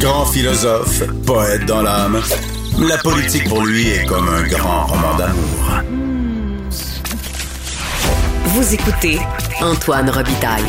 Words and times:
Grand 0.00 0.26
philosophe, 0.26 1.02
poète 1.26 1.66
dans 1.66 1.82
l'âme, 1.82 2.20
la 2.80 2.98
politique 2.98 3.48
pour 3.48 3.64
lui 3.64 3.88
est 3.88 4.04
comme 4.06 4.28
un 4.28 4.42
grand 4.46 4.86
roman 4.86 5.16
d'amour. 5.16 5.82
Vous 8.46 8.74
écoutez 8.74 9.18
Antoine 9.60 10.10
Robitaille, 10.10 10.62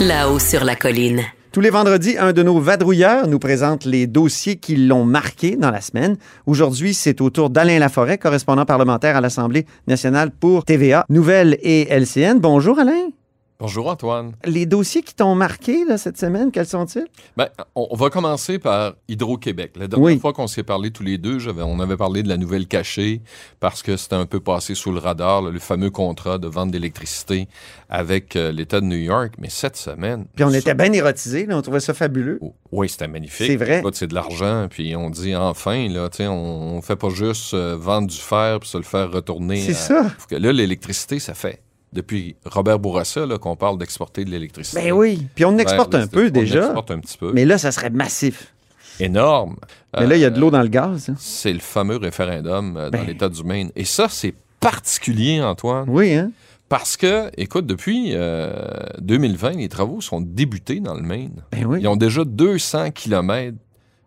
là-haut 0.00 0.38
sur 0.38 0.64
la 0.64 0.76
colline. 0.76 1.22
Tous 1.52 1.60
les 1.60 1.70
vendredis, 1.70 2.16
un 2.18 2.32
de 2.32 2.42
nos 2.42 2.58
vadrouilleurs 2.58 3.28
nous 3.28 3.38
présente 3.38 3.84
les 3.84 4.06
dossiers 4.06 4.56
qui 4.56 4.76
l'ont 4.76 5.04
marqué 5.04 5.56
dans 5.56 5.70
la 5.70 5.80
semaine. 5.80 6.16
Aujourd'hui, 6.46 6.94
c'est 6.94 7.20
au 7.20 7.30
tour 7.30 7.50
d'Alain 7.50 7.78
Laforêt, 7.78 8.18
correspondant 8.18 8.64
parlementaire 8.64 9.16
à 9.16 9.20
l'Assemblée 9.20 9.64
nationale 9.86 10.30
pour 10.30 10.64
TVA, 10.64 11.04
Nouvelles 11.08 11.56
et 11.62 11.86
LCN. 11.90 12.40
Bonjour 12.40 12.78
Alain. 12.78 13.10
Bonjour 13.60 13.88
Antoine. 13.88 14.32
Les 14.44 14.66
dossiers 14.66 15.02
qui 15.02 15.14
t'ont 15.14 15.36
marqué 15.36 15.84
là, 15.84 15.96
cette 15.96 16.18
semaine, 16.18 16.50
quels 16.50 16.66
sont-ils? 16.66 17.06
Ben, 17.36 17.48
on, 17.76 17.94
va 17.94 18.10
commencer 18.10 18.58
par 18.58 18.94
Hydro-Québec. 19.06 19.74
La 19.76 19.86
dernière 19.86 20.20
fois 20.20 20.32
qu'on 20.32 20.48
s'est 20.48 20.64
parlé 20.64 20.90
tous 20.90 21.04
les 21.04 21.18
deux, 21.18 21.38
on 21.60 21.78
avait 21.78 21.96
parlé 21.96 22.24
de 22.24 22.28
la 22.28 22.36
nouvelle 22.36 22.66
cachée 22.66 23.22
parce 23.60 23.84
que 23.84 23.96
c'était 23.96 24.16
un 24.16 24.26
peu 24.26 24.40
passé 24.40 24.74
sous 24.74 24.90
le 24.90 24.98
radar, 24.98 25.40
le 25.40 25.58
fameux 25.60 25.90
contrat 25.90 26.38
de 26.38 26.48
vente 26.48 26.72
d'électricité 26.72 27.46
avec 27.88 28.34
euh, 28.34 28.50
l'État 28.50 28.80
de 28.80 28.86
New 28.86 28.96
York. 28.98 29.34
Mais 29.38 29.50
cette 29.50 29.76
semaine... 29.76 30.26
Puis 30.34 30.44
on 30.44 30.50
était 30.50 30.74
bien 30.74 30.92
érotisés, 30.92 31.46
on 31.48 31.62
trouvait 31.62 31.78
ça 31.78 31.94
fabuleux. 31.94 32.38
Oh, 32.40 32.54
oui, 32.72 32.88
c'était 32.88 33.06
magnifique. 33.06 33.46
C'est 33.46 33.56
vrai. 33.56 33.84
C'est 33.92 34.08
de 34.08 34.14
l'argent, 34.14 34.66
puis 34.68 34.96
on 34.96 35.10
dit 35.10 35.36
enfin, 35.36 35.88
là, 35.88 36.08
on, 36.22 36.74
on 36.76 36.82
fait 36.82 36.96
pas 36.96 37.10
juste 37.10 37.54
euh, 37.54 37.76
vendre 37.78 38.08
du 38.08 38.18
fer 38.18 38.58
puis 38.58 38.68
se 38.68 38.78
le 38.78 38.82
faire 38.82 39.12
retourner. 39.12 39.60
C'est 39.60 39.74
ça. 39.74 40.10
Que 40.28 40.34
là, 40.34 40.52
l'électricité, 40.52 41.20
ça 41.20 41.34
fait 41.34 41.63
depuis 41.94 42.36
Robert 42.44 42.78
Bourassa 42.78 43.26
qu'on 43.40 43.56
parle 43.56 43.78
d'exporter 43.78 44.24
de 44.24 44.30
l'électricité. 44.30 44.82
Ben 44.82 44.92
oui. 44.92 45.26
Puis 45.34 45.44
on 45.44 45.56
exporte 45.58 45.94
un 45.94 46.06
peu 46.06 46.30
déjà. 46.30 46.60
On 46.60 46.64
exporte 46.66 46.90
un 46.90 46.98
petit 46.98 47.16
peu. 47.16 47.32
Mais 47.32 47.44
là, 47.44 47.56
ça 47.56 47.72
serait 47.72 47.90
massif. 47.90 48.52
Énorme. 49.00 49.56
Mais 49.98 50.06
là, 50.06 50.16
il 50.16 50.20
y 50.20 50.24
a 50.24 50.30
de 50.30 50.40
l'eau 50.40 50.50
dans 50.50 50.62
le 50.62 50.68
gaz. 50.68 51.08
Hein. 51.08 51.14
C'est 51.18 51.52
le 51.52 51.60
fameux 51.60 51.96
référendum 51.96 52.76
euh, 52.76 52.90
dans 52.90 52.98
Ben. 52.98 53.06
l'État 53.06 53.28
du 53.28 53.42
Maine. 53.44 53.70
Et 53.76 53.84
ça, 53.84 54.08
c'est 54.08 54.34
particulier, 54.60 55.40
Antoine. 55.40 55.86
Oui, 55.88 56.14
hein? 56.14 56.30
Parce 56.68 56.96
que, 56.96 57.30
écoute, 57.36 57.66
depuis 57.66 58.10
euh, 58.14 58.52
2020, 59.00 59.52
les 59.52 59.68
travaux 59.68 60.00
sont 60.00 60.20
débutés 60.20 60.80
dans 60.80 60.94
le 60.94 61.02
Maine. 61.02 61.42
Ben 61.52 61.64
oui. 61.66 61.78
Ils 61.80 61.88
ont 61.88 61.96
déjà 61.96 62.24
200 62.24 62.90
kilomètres 62.90 63.58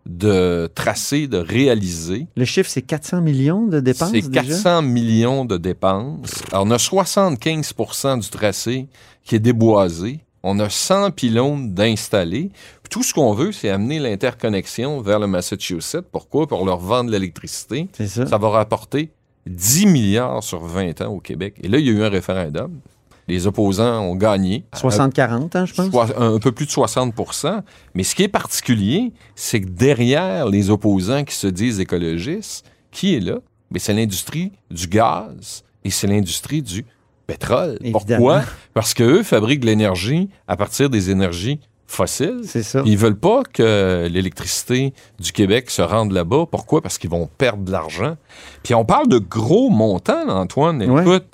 de 0.08 0.70
tracés 0.74 1.28
de 1.28 1.36
réalisés. 1.36 2.26
Le 2.34 2.46
chiffre, 2.46 2.70
c'est 2.70 2.82
400 2.82 3.20
millions 3.20 3.66
de 3.66 3.78
dépenses 3.78 4.10
C'est 4.10 4.28
déjà? 4.28 4.42
400 4.42 4.82
millions 4.82 5.44
de 5.44 5.58
dépenses. 5.58 6.42
Alors, 6.50 6.64
on 6.64 6.70
a 6.70 6.78
75 6.78 7.74
du 8.20 8.28
tracé 8.30 8.88
qui 9.22 9.36
est 9.36 9.40
déboisé. 9.40 10.20
On 10.42 10.58
a 10.60 10.70
100 10.70 11.10
pylônes 11.10 11.74
d'installés. 11.74 12.50
Puis 12.82 12.90
Tout 12.90 13.02
ce 13.02 13.12
qu'on 13.12 13.34
veut, 13.34 13.52
c'est 13.52 13.68
amener 13.68 13.98
l'interconnexion 13.98 15.02
vers 15.02 15.18
le 15.18 15.26
Massachusetts. 15.26 16.06
Pourquoi? 16.10 16.46
Pour 16.46 16.64
leur 16.64 16.78
vendre 16.78 17.10
l'électricité. 17.10 17.88
C'est 17.92 18.08
ça. 18.08 18.26
Ça 18.26 18.38
va 18.38 18.48
rapporter 18.48 19.10
10 19.46 19.86
milliards 19.86 20.42
sur 20.42 20.60
20 20.64 21.02
ans 21.02 21.12
au 21.12 21.20
Québec. 21.20 21.54
Et 21.62 21.68
là, 21.68 21.78
il 21.78 21.86
y 21.86 21.90
a 21.90 21.92
eu 21.92 22.02
un 22.02 22.08
référendum. 22.08 22.80
Les 23.28 23.46
opposants 23.46 24.00
ont 24.00 24.16
gagné. 24.16 24.64
60-40, 24.74 25.56
hein, 25.56 25.66
je 25.66 25.74
pense. 25.74 26.12
Un 26.16 26.38
peu 26.38 26.50
plus 26.50 26.66
de 26.66 26.70
60% 26.70 27.62
Mais 27.94 28.02
ce 28.02 28.14
qui 28.14 28.22
est 28.22 28.28
particulier, 28.28 29.12
c'est 29.34 29.60
que 29.60 29.68
derrière 29.68 30.48
les 30.48 30.70
opposants 30.70 31.24
qui 31.24 31.34
se 31.34 31.46
disent 31.46 31.78
écologistes, 31.78 32.64
qui 32.90 33.14
est 33.14 33.20
là? 33.20 33.36
Mais 33.70 33.78
c'est 33.78 33.92
l'industrie 33.92 34.52
du 34.70 34.86
gaz 34.86 35.62
et 35.84 35.90
c'est 35.90 36.06
l'industrie 36.06 36.62
du 36.62 36.86
pétrole. 37.26 37.76
Évidemment. 37.82 38.00
Pourquoi? 38.00 38.42
Parce 38.72 38.94
qu'eux 38.94 39.22
fabriquent 39.22 39.60
de 39.60 39.66
l'énergie 39.66 40.30
à 40.46 40.56
partir 40.56 40.88
des 40.88 41.10
énergies 41.10 41.60
fossiles. 41.86 42.40
C'est 42.44 42.62
ça. 42.62 42.82
Ils 42.86 42.96
veulent 42.96 43.18
pas 43.18 43.42
que 43.52 44.08
l'électricité 44.10 44.94
du 45.18 45.32
Québec 45.32 45.70
se 45.70 45.82
rende 45.82 46.12
là-bas. 46.12 46.46
Pourquoi? 46.50 46.80
Parce 46.80 46.98
qu'ils 46.98 47.10
vont 47.10 47.28
perdre 47.38 47.64
de 47.64 47.72
l'argent. 47.72 48.16
Puis 48.62 48.74
on 48.74 48.84
parle 48.84 49.08
de 49.08 49.18
gros 49.18 49.68
montants, 49.70 50.28
Antoine. 50.28 50.80
Écoute, 50.80 51.26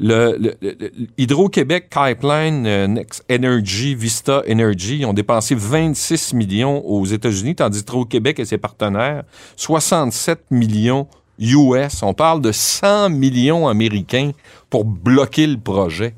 le- 0.00 0.36
le- 0.38 0.56
le- 0.62 0.90
Hydro-Québec 1.18 1.90
Pipeline, 1.90 2.66
euh, 2.66 2.86
Next 2.86 3.24
Energy, 3.30 3.94
Vista 3.94 4.42
Energy, 4.50 5.04
ont 5.04 5.12
dépensé 5.12 5.54
26 5.54 6.32
millions 6.34 6.82
aux 6.86 7.04
États-Unis, 7.04 7.54
tandis 7.54 7.80
Hydro-Québec 7.80 8.38
et 8.38 8.44
ses 8.46 8.58
partenaires, 8.58 9.24
67 9.56 10.40
millions 10.50 11.06
US. 11.38 12.02
On 12.02 12.14
parle 12.14 12.40
de 12.40 12.50
100 12.52 13.10
millions 13.10 13.68
américains 13.68 14.32
pour 14.70 14.84
bloquer 14.84 15.46
le 15.46 15.58
projet. 15.58 16.14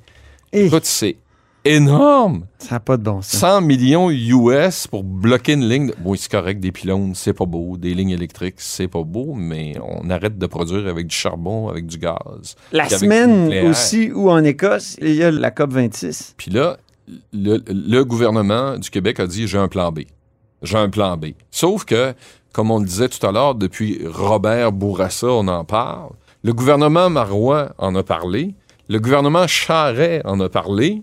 Et 0.52 0.66
Écoute, 0.66 0.84
c'est 0.84 1.16
énorme. 1.64 2.44
ça 2.58 2.76
n'a 2.76 2.80
pas 2.80 2.96
de 2.96 3.02
bon 3.02 3.22
sens. 3.22 3.40
100 3.40 3.60
millions 3.62 4.10
US 4.10 4.86
pour 4.86 5.04
bloquer 5.04 5.52
une 5.54 5.68
ligne. 5.68 5.88
de- 5.88 5.94
Oui, 6.04 6.18
c'est 6.18 6.30
correct, 6.30 6.60
des 6.60 6.72
pylônes, 6.72 7.14
c'est 7.14 7.32
pas 7.32 7.44
beau. 7.46 7.76
Des 7.76 7.94
lignes 7.94 8.10
électriques, 8.10 8.56
c'est 8.58 8.88
pas 8.88 9.02
beau, 9.02 9.34
mais 9.34 9.74
on 9.82 10.08
arrête 10.10 10.38
de 10.38 10.46
produire 10.46 10.86
avec 10.88 11.06
du 11.06 11.14
charbon, 11.14 11.68
avec 11.68 11.86
du 11.86 11.98
gaz. 11.98 12.54
La 12.72 12.88
semaine 12.88 13.48
aussi 13.70 14.10
où 14.12 14.30
en 14.30 14.42
Écosse, 14.44 14.96
il 15.00 15.14
y 15.14 15.22
a 15.22 15.30
la 15.30 15.50
COP 15.50 15.72
26. 15.72 16.34
Puis 16.36 16.50
là, 16.50 16.76
le, 17.32 17.58
le 17.68 18.02
gouvernement 18.04 18.78
du 18.78 18.90
Québec 18.90 19.20
a 19.20 19.26
dit 19.26 19.46
j'ai 19.46 19.58
un 19.58 19.68
plan 19.68 19.92
B. 19.92 20.00
J'ai 20.62 20.78
un 20.78 20.88
plan 20.88 21.16
B. 21.16 21.26
Sauf 21.50 21.84
que, 21.84 22.14
comme 22.52 22.70
on 22.70 22.78
le 22.78 22.86
disait 22.86 23.08
tout 23.08 23.24
à 23.26 23.32
l'heure, 23.32 23.54
depuis 23.56 24.00
Robert 24.06 24.70
Bourassa, 24.72 25.26
on 25.28 25.48
en 25.48 25.64
parle. 25.64 26.10
Le 26.44 26.52
gouvernement 26.52 27.10
Marois 27.10 27.72
en 27.78 27.94
a 27.96 28.02
parlé. 28.02 28.54
Le 28.88 28.98
gouvernement 29.00 29.46
Charret 29.46 30.22
en 30.24 30.38
a 30.40 30.48
parlé. 30.48 31.02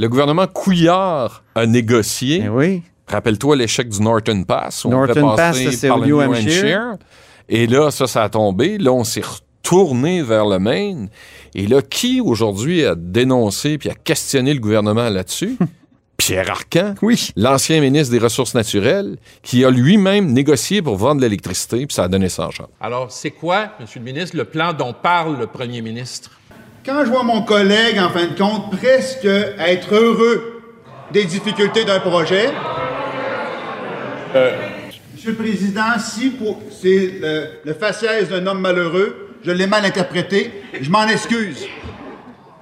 Le 0.00 0.08
gouvernement 0.08 0.46
Couillard 0.46 1.42
a 1.54 1.66
négocié. 1.66 2.44
Eh 2.46 2.48
oui. 2.48 2.82
Rappelle-toi 3.06 3.54
l'échec 3.54 3.86
du 3.86 4.00
Norton 4.00 4.44
Pass. 4.44 4.86
où 4.86 4.88
on 4.88 4.92
Norton 4.92 5.36
Pass, 5.36 5.58
passer 5.58 5.64
ça, 5.66 5.72
c'est 5.72 5.90
au 5.90 5.98
le 5.98 6.06
New 6.06 6.20
Hampshire. 6.22 6.94
Et 7.50 7.66
là, 7.66 7.90
ça, 7.90 8.06
ça 8.06 8.22
a 8.22 8.30
tombé. 8.30 8.78
Là, 8.78 8.92
on 8.94 9.04
s'est 9.04 9.20
retourné 9.20 10.22
vers 10.22 10.46
le 10.46 10.58
Maine. 10.58 11.10
Et 11.54 11.66
là, 11.66 11.82
qui 11.82 12.22
aujourd'hui 12.22 12.82
a 12.82 12.94
dénoncé 12.94 13.76
puis 13.76 13.90
a 13.90 13.94
questionné 13.94 14.54
le 14.54 14.60
gouvernement 14.60 15.10
là-dessus? 15.10 15.58
Pierre 16.16 16.50
Arcan, 16.50 16.94
Oui. 17.02 17.28
l'ancien 17.36 17.82
ministre 17.82 18.10
des 18.12 18.20
Ressources 18.20 18.54
naturelles, 18.54 19.18
qui 19.42 19.66
a 19.66 19.70
lui-même 19.70 20.32
négocié 20.32 20.80
pour 20.80 20.96
vendre 20.96 21.20
l'électricité, 21.20 21.86
puis 21.86 21.94
ça 21.94 22.04
a 22.04 22.08
donné 22.08 22.30
100 22.30 22.50
chance. 22.52 22.68
Alors, 22.80 23.12
c'est 23.12 23.32
quoi, 23.32 23.72
Monsieur 23.78 24.00
le 24.00 24.06
ministre, 24.06 24.34
le 24.34 24.44
plan 24.46 24.72
dont 24.72 24.94
parle 24.94 25.38
le 25.38 25.46
premier 25.46 25.82
ministre? 25.82 26.39
Quand 26.84 27.04
je 27.04 27.10
vois 27.10 27.24
mon 27.24 27.42
collègue, 27.42 27.98
en 27.98 28.08
fin 28.08 28.26
de 28.26 28.38
compte, 28.38 28.74
presque 28.74 29.26
être 29.26 29.94
heureux 29.94 30.62
des 31.12 31.24
difficultés 31.24 31.84
d'un 31.84 32.00
projet, 32.00 32.50
Monsieur 35.12 35.32
le 35.32 35.36
Président, 35.36 35.98
si 35.98 36.32
c'est 36.80 37.18
le, 37.20 37.48
le 37.64 37.74
faciès 37.74 38.30
d'un 38.30 38.46
homme 38.46 38.60
malheureux, 38.62 39.36
je 39.44 39.50
l'ai 39.50 39.66
mal 39.66 39.84
interprété, 39.84 40.50
je 40.80 40.88
m'en 40.88 41.06
excuse. 41.06 41.66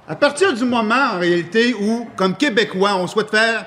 À 0.05 0.17
partir 0.17 0.53
du 0.53 0.65
moment, 0.65 1.13
en 1.13 1.19
réalité, 1.19 1.73
où, 1.79 2.05
comme 2.17 2.35
Québécois, 2.35 2.97
on 2.97 3.07
souhaite 3.07 3.29
faire 3.29 3.65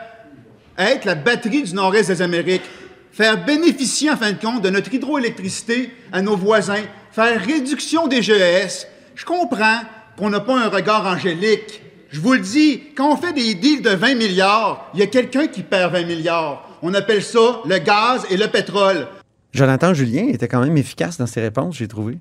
être 0.77 1.07
la 1.07 1.15
batterie 1.15 1.63
du 1.63 1.73
nord-est 1.75 2.09
des 2.09 2.21
Amériques, 2.21 2.69
faire 3.11 3.43
bénéficier, 3.43 4.11
en 4.11 4.17
fin 4.19 4.33
de 4.33 4.39
compte, 4.39 4.61
de 4.61 4.69
notre 4.69 4.93
hydroélectricité 4.93 5.91
à 6.13 6.21
nos 6.21 6.37
voisins, 6.37 6.83
faire 7.11 7.41
réduction 7.41 8.07
des 8.07 8.21
GES, 8.21 8.87
je 9.15 9.25
comprends 9.25 9.81
qu'on 10.19 10.31
n'a 10.31 10.41
pas 10.41 10.59
un 10.59 10.69
regard 10.69 11.07
angélique. 11.07 11.83
Je 12.11 12.21
vous 12.21 12.35
le 12.35 12.41
dis, 12.41 12.83
quand 12.95 13.13
on 13.13 13.17
fait 13.17 13.33
des 13.33 13.55
deals 13.55 13.83
de 13.83 13.91
20 13.91 14.15
milliards, 14.17 14.91
il 14.95 15.01
y 15.01 15.03
a 15.03 15.07
quelqu'un 15.07 15.47
qui 15.47 15.63
perd 15.63 15.93
20 15.93 16.05
milliards. 16.05 16.69
On 16.83 16.93
appelle 16.95 17.23
ça 17.23 17.61
le 17.65 17.79
gaz 17.79 18.27
et 18.31 18.37
le 18.37 18.49
pétrole. 18.49 19.07
Jonathan 19.53 19.95
Julien 19.95 20.27
était 20.29 20.49
quand 20.49 20.61
même 20.63 20.77
efficace 20.77 21.17
dans 21.19 21.27
ses 21.27 21.41
réponses, 21.41 21.77
j'ai 21.77 21.89
trouvé. 21.89 22.19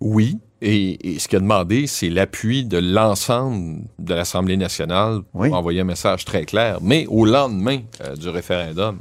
Oui. 0.00 0.38
Et, 0.62 1.14
et 1.14 1.18
ce 1.18 1.28
qu'il 1.28 1.36
a 1.36 1.40
demandé, 1.40 1.86
c'est 1.86 2.08
l'appui 2.08 2.64
de 2.64 2.78
l'ensemble 2.78 3.82
de 3.98 4.14
l'Assemblée 4.14 4.56
nationale 4.56 5.20
pour 5.32 5.42
Oui. 5.42 5.52
envoyer 5.52 5.80
un 5.82 5.84
message 5.84 6.24
très 6.24 6.44
clair. 6.46 6.78
Mais 6.80 7.06
au 7.08 7.26
lendemain 7.26 7.80
euh, 8.02 8.16
du 8.16 8.28
référendum, 8.30 8.98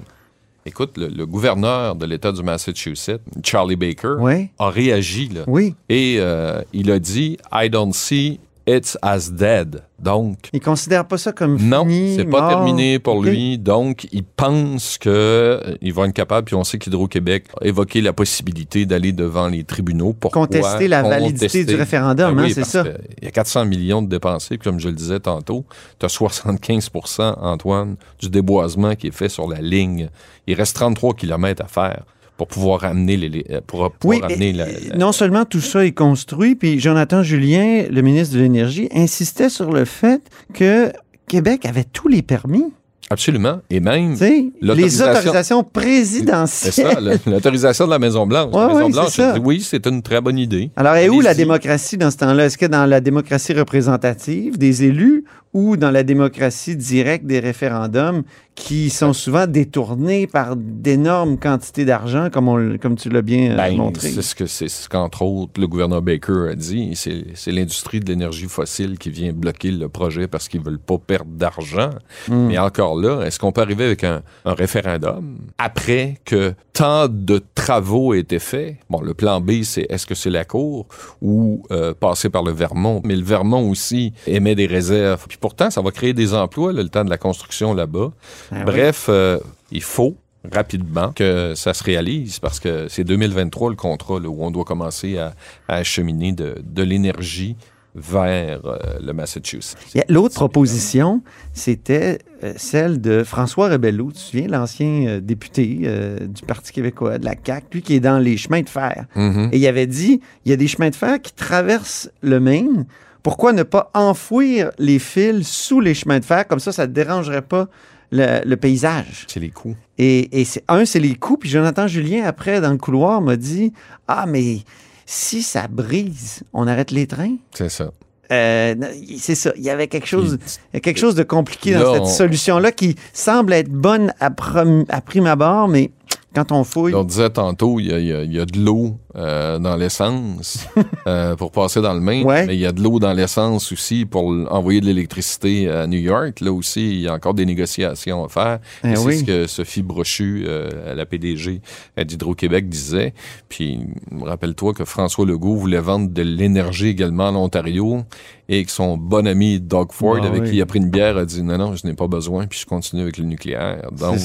écoute, 0.65 0.97
le, 0.97 1.07
le 1.07 1.25
gouverneur 1.25 1.95
de 1.95 2.06
l'État 2.06 2.31
du 2.31 2.41
Massachusetts, 2.44 3.21
Charlie 3.44 3.75
Baker, 3.75 4.15
Oui. 4.19 4.50
a 4.59 4.69
réagi. 4.69 5.29
Là, 5.29 5.41
Oui. 5.47 5.75
Et 5.89 6.17
euh, 6.19 6.62
il 6.73 6.91
a 6.91 7.00
dit 7.00 7.38
I 7.53 7.69
don't 7.69 7.94
see 7.94 8.39
it's 8.67 8.97
as 9.01 9.31
dead. 9.31 9.81
Donc, 10.00 10.50
Il 10.53 10.59
considère 10.59 11.07
pas 11.07 11.17
ça 11.17 11.31
comme 11.31 11.57
non, 11.57 11.85
fini, 11.85 12.15
c'est 12.15 12.25
pas 12.25 12.41
mort. 12.41 12.50
terminé 12.50 13.00
pour 13.00 13.23
lui. 13.23 13.57
Donc, 13.57 14.07
il 14.12 14.23
pense 14.23 14.97
que 14.97 15.09
euh, 15.09 15.94
vont 15.94 16.06
être 16.06 16.13
capables, 16.13 16.45
puis 16.45 16.56
on 16.56 16.63
sait 16.63 16.77
qu'Hydro-Québec 16.77 17.45
a 17.62 17.65
évoqué 17.65 18.01
la 18.01 18.12
possibilité 18.12 18.85
d'aller 18.85 19.13
devant 19.13 19.47
les 19.47 19.63
tribunaux 19.63 20.13
pour 20.13 20.31
Contester 20.31 20.88
la 20.88 21.01
validité 21.01 21.63
du 21.63 21.75
référendum, 21.75 22.38
hein, 22.38 22.47
c'est 22.53 22.65
ça. 22.65 22.83
Il 23.21 23.25
y 23.25 23.27
a 23.27 23.31
400 23.31 23.65
millions 23.65 24.01
de 24.01 24.09
dépensés, 24.09 24.57
puis 24.57 24.69
comme 24.69 24.79
je 24.79 24.89
le 24.89 24.95
disais 24.95 25.19
tantôt, 25.19 25.65
tu 26.00 26.06
as 26.06 26.09
75% 26.09 27.35
Antoine, 27.41 27.95
du 28.19 28.29
déboisement 28.29 28.95
qui 28.95 29.07
est 29.07 29.15
fait 29.15 29.29
sur 29.29 29.47
la 29.47 29.62
ligne. 29.62 30.09
Il 30.47 30.56
reste 30.56 30.75
33 30.75 31.13
km 31.13 31.63
à 31.63 31.67
faire 31.67 32.03
pour 32.38 32.48
pouvoir 32.48 32.84
amener 32.84 33.16
les, 33.18 33.30
les- 33.30 33.46
euh, 33.52 33.62
pour 33.66 33.92
pouvoir 33.92 34.20
Oui, 34.20 34.26
amener 34.34 34.52
mais, 34.52 34.58
la, 34.58 34.66
la- 34.66 34.98
non 34.98 35.12
seulement 35.12 35.46
tout 35.46 35.62
ça 35.62 35.86
est 35.86 35.92
construit, 35.94 36.56
puis 36.56 36.80
Jonathan 36.80 37.24
Julien, 37.24 37.86
le 37.90 38.02
ministre 38.02 38.36
de 38.36 38.42
l'Énergie, 38.42 38.90
insistait 38.94 39.50
sur 39.50 39.72
le 39.72 39.86
fait 39.86 40.22
que 40.54 40.92
Québec 41.28 41.66
avait 41.66 41.86
tous 41.86 42.08
les 42.08 42.22
permis. 42.22 42.66
Absolument. 43.12 43.60
Et 43.70 43.80
même, 43.80 44.16
les 44.20 45.02
autorisations 45.02 45.64
c'est 45.64 45.72
présidentielles. 45.82 46.74
ça, 46.74 47.00
le- 47.00 47.20
l'autorisation 47.28 47.86
de 47.86 47.92
la 47.92 48.00
Maison-Blanche. 48.00 48.52
Ouais, 48.54 48.90
la 48.92 49.04
c'est 49.10 49.22
ça. 49.22 49.36
oui, 49.40 49.62
c'est 49.62 49.86
une 49.86 50.02
très 50.02 50.22
bonne 50.22 50.40
idée. 50.40 50.72
Alors, 50.76 50.96
est 50.96 51.08
où 51.10 51.22
la 51.22 51.36
démocratie 51.36 51.98
dans 51.98 52.10
ce 52.10 52.18
temps-là? 52.18 52.46
Est-ce 52.46 52.58
que 52.58 52.66
dans 52.66 52.88
la 52.88 53.02
démocratie 53.02 53.54
représentative 53.54 54.58
des 54.58 54.84
élus 54.86 55.24
ou 55.56 55.78
dans 55.78 55.90
la 55.90 56.04
démocratie 56.04 56.75
directe 56.75 57.25
des 57.25 57.40
référendums 57.40 58.24
qui 58.56 58.90
sont 58.90 59.13
souvent 59.13 59.48
détournés 59.48 60.28
par 60.28 60.57
d'énormes 60.57 61.38
quantités 61.38 61.86
d'argent, 61.86 62.30
comme, 62.30 62.50
on 62.50 62.78
comme 62.78 62.98
tu 62.98 63.07
l'as 63.07 63.22
bien 63.22 63.52
euh, 63.52 63.56
Ben, 63.56 63.78
montré? 63.78 64.10
c'est 64.10 64.22
ce 64.22 64.36
que 64.36 64.48
c'est 64.48 64.68
ce 64.68 64.90
qu'entre 64.90 65.22
autres 65.22 65.60
le 65.60 65.68
gouverneur 65.68 66.02
Baker 66.02 66.50
a 66.52 66.56
dit. 66.56 66.92
C'est, 66.96 67.52
l'industrie 67.52 68.02
de 68.02 68.06
l'énergie 68.06 68.48
fossile 68.48 68.98
qui 68.98 69.10
vient 69.10 69.31
bloquer 69.31 69.72
le 69.72 69.88
projet 69.88 70.28
parce 70.28 70.50
qu'ils 70.50 70.62
veulent 70.62 70.78
pas 70.80 70.98
perdre 70.98 71.31
d'argent. 71.31 71.92
Hmm. 72.28 72.48
Mais 72.48 72.58
encore 72.58 73.00
là, 73.00 73.22
est-ce 73.24 73.40
qu'on 73.40 73.54
peut 73.54 73.62
arriver 73.62 73.86
avec 73.86 74.04
un, 74.04 74.24
un 74.44 74.54
référendum 74.54 75.38
après 75.58 76.16
que 76.25 76.54
tant 76.74 77.08
de 77.08 77.42
travaux 77.56 78.13
aient 78.13 78.19
été 78.19 78.40
faits? 78.40 78.75
Bon, 78.90 79.00
le 79.00 79.13
plan 79.13 79.40
B, 79.40 79.63
c'est 79.63 79.86
est-ce 79.90 80.06
que 80.06 80.16
c'est 80.16 80.30
la 80.30 80.44
Cour 80.44 80.88
ou 81.22 81.63
euh, 81.72 81.94
passer 81.94 82.30
par 82.30 82.44
le 82.44 82.51
Vermont? 82.51 83.01
Mais 83.06 83.16
le 83.16 83.24
Vermont 83.24 83.69
aussi 83.69 84.12
émet 84.28 84.56
des 84.56 84.66
réserves. 84.66 85.25
Puis 85.30 85.38
pourtant, 85.45 85.69
ça 85.69 85.80
va 85.80 85.92
créer 85.92 86.13
des 86.13 86.33
emplois, 86.33 86.74
là, 86.74 86.81
le 86.81 86.89
temps 86.89 87.06
de 87.06 87.09
la 87.12 87.19
construction 87.19 87.75
là-bas. 87.75 88.12
Ah 88.51 88.56
oui. 88.56 88.63
Bref, 88.65 89.06
euh, 89.09 89.38
il 89.69 89.83
faut 89.83 90.15
rapidement 90.51 91.12
que 91.12 91.53
ça 91.56 91.75
se 91.75 91.83
réalise 91.83 92.39
parce 92.39 92.59
que 92.59 92.88
c'est 92.89 93.03
2023 93.03 93.69
le 93.69 93.75
contrat 93.75 94.19
là, 94.19 94.27
où 94.27 94.44
on 94.44 94.50
doit 94.50 94.63
commencer 94.63 95.19
à, 95.19 95.36
à 95.68 95.75
acheminer 95.75 96.31
de, 96.31 96.56
de 96.63 96.81
l'énergie 96.81 97.56
vers 97.95 98.65
euh, 98.65 98.77
le 99.01 99.13
Massachusetts. 99.13 99.77
L'autre 100.09 100.36
proposition, 100.36 101.21
c'était 101.53 102.19
euh, 102.44 102.53
celle 102.57 103.00
de 103.00 103.24
François 103.24 103.69
Rebello. 103.69 104.07
Tu 104.07 104.13
te 104.13 104.19
souviens, 104.19 104.48
l'ancien 104.48 105.07
euh, 105.07 105.19
député 105.21 105.88
du 106.27 106.41
Parti 106.45 106.74
québécois, 106.74 107.18
de 107.18 107.25
la 107.25 107.36
CAQ, 107.41 107.68
lui 107.71 107.81
qui 107.81 107.95
est 107.95 108.00
dans 108.00 108.19
les 108.19 108.38
chemins 108.38 108.62
de 108.62 108.69
fer. 108.69 109.06
Mhm. 109.15 109.50
Et 109.53 109.57
il 109.57 109.68
avait 109.68 109.88
dit, 109.88 110.19
il 110.44 110.50
y 110.50 110.53
a 110.53 110.57
des 110.57 110.68
chemins 110.68 110.89
de 110.89 110.95
fer 110.95 111.21
qui 111.21 111.33
traversent 111.33 112.12
le 112.21 112.39
Maine. 112.39 112.86
Pourquoi 113.25 113.54
ne 113.54 113.63
pas 113.63 113.89
enfouir 113.95 114.69
les 114.77 115.00
fils 115.00 115.48
sous 115.48 115.80
les 115.81 115.95
chemins 115.95 116.19
de 116.19 116.25
fer? 116.25 116.48
Comme 116.48 116.60
ça, 116.60 116.72
ça 116.72 116.86
ne 116.86 116.94
dérangerait 116.94 117.42
pas 117.42 117.68
le, 118.12 118.45
le 118.45 118.56
paysage. 118.56 119.25
C'est 119.27 119.39
les 119.39 119.50
coûts. 119.50 119.75
Et, 119.98 120.39
et 120.39 120.45
c'est, 120.45 120.63
un, 120.68 120.86
c'est 120.86 121.00
les 121.00 121.16
coups. 121.16 121.39
Puis 121.39 121.50
Jonathan 121.50 121.88
Julien, 121.88 122.24
après, 122.25 122.62
dans 122.62 122.69
le 122.69 122.77
couloir, 122.77 123.22
m'a 123.22 123.36
dit, 123.36 123.74
ah, 124.07 124.27
mais 124.27 124.60
si 125.07 125.42
ça 125.42 125.68
brise, 125.68 126.44
on 126.54 126.68
arrête 126.68 126.92
les 126.92 127.07
trains? 127.07 127.38
C'est 127.51 127.69
ça. 127.69 127.89
Euh, 128.31 128.75
c'est 129.19 129.33
ça. 129.36 129.51
Il 129.56 129.63
y 129.63 129.72
avait 129.72 129.88
quelque 129.88 130.07
chose, 130.07 130.38
quelque 130.83 131.00
chose 131.00 131.16
de 131.16 131.24
compliqué 131.24 131.72
Là, 131.72 131.80
dans 131.80 131.94
cette 131.94 132.01
on- 132.04 132.06
solution-là 132.06 132.72
qui 132.72 132.95
semble 133.12 133.54
être 133.54 133.69
bonne 133.72 134.13
à 134.19 134.30
prime 134.31 135.25
abord, 135.25 135.68
mais 135.68 135.89
quand 136.36 136.52
on 136.52 136.64
fouille. 136.64 136.94
On 136.94 137.04
disait 137.04 137.30
tantôt, 137.30 137.80
il 137.80 137.88
y 137.88 137.94
a, 137.94 138.00
il 138.00 138.06
y 138.08 138.14
a- 138.14 138.24
il 138.24 138.34
y 138.34 138.40
a 138.40 138.46
de 138.46 138.60
l'eau 138.60 138.98
euh, 139.16 139.58
dans 139.60 139.76
l'essence 139.78 140.68
euh, 141.08 141.36
pour 141.38 141.52
passer 141.52 141.82
dans 141.82 141.94
le 141.94 142.02
Maine, 142.02 142.26
Ouais. 142.26 142.46
mais 142.46 142.56
il 142.56 142.60
y 142.60 142.66
a 142.66 142.72
de 142.74 142.82
l'eau 142.82 143.00
dans 143.00 143.14
l'essence 143.14 143.72
aussi 143.72 144.06
pour 144.06 144.26
envoyer 144.52 144.82
de 144.82 144.86
l'électricité 144.86 145.70
à 145.70 145.88
New 145.88 146.00
York. 146.00 146.42
Là 146.42 146.52
aussi, 146.52 146.90
il 146.90 147.00
y 147.02 147.08
a 147.08 147.14
encore 147.14 147.34
des 147.34 147.46
négociations 147.46 148.26
à 148.26 148.28
faire. 148.30 148.60
Eh 148.84 148.96
c'est 148.96 149.12
ce 149.20 149.24
que 149.24 149.48
Sophie 149.48 149.82
Brochu, 149.84 150.44
euh, 150.48 150.94
la 150.94 151.06
PDG 151.06 151.62
d'Hydro-Québec, 151.98 152.68
disait. 152.68 153.14
Puis, 153.50 153.80
rappelle-toi 154.22 154.74
que 154.74 154.84
François 154.86 155.26
Legault 155.26 155.56
voulait 155.56 155.80
vendre 155.80 156.10
de 156.12 156.22
l'énergie 156.22 156.90
également 156.90 157.30
en 157.30 157.36
Ontario 157.36 158.02
et 158.50 158.64
que 158.66 158.72
son 158.72 158.98
bon 158.98 159.26
ami 159.28 159.60
Doug 159.62 159.92
Ford, 159.94 160.20
Ah 160.22 160.28
avec 160.28 160.44
oui. 160.44 160.50
qui 160.50 160.56
il 160.58 160.62
a 160.62 160.66
pris 160.66 160.80
une 160.80 160.90
bière, 160.90 161.18
a 161.18 161.26
dit 161.26 161.42
non, 161.42 161.58
non, 161.58 161.76
je 161.76 161.88
n'ai 161.88 161.94
pas 161.94 162.08
besoin, 162.08 162.48
puis 162.48 162.60
je 162.60 162.66
continue 162.66 163.02
avec 163.04 163.18
le 163.18 163.24
nucléaire. 163.26 163.90
Donc, 163.98 164.20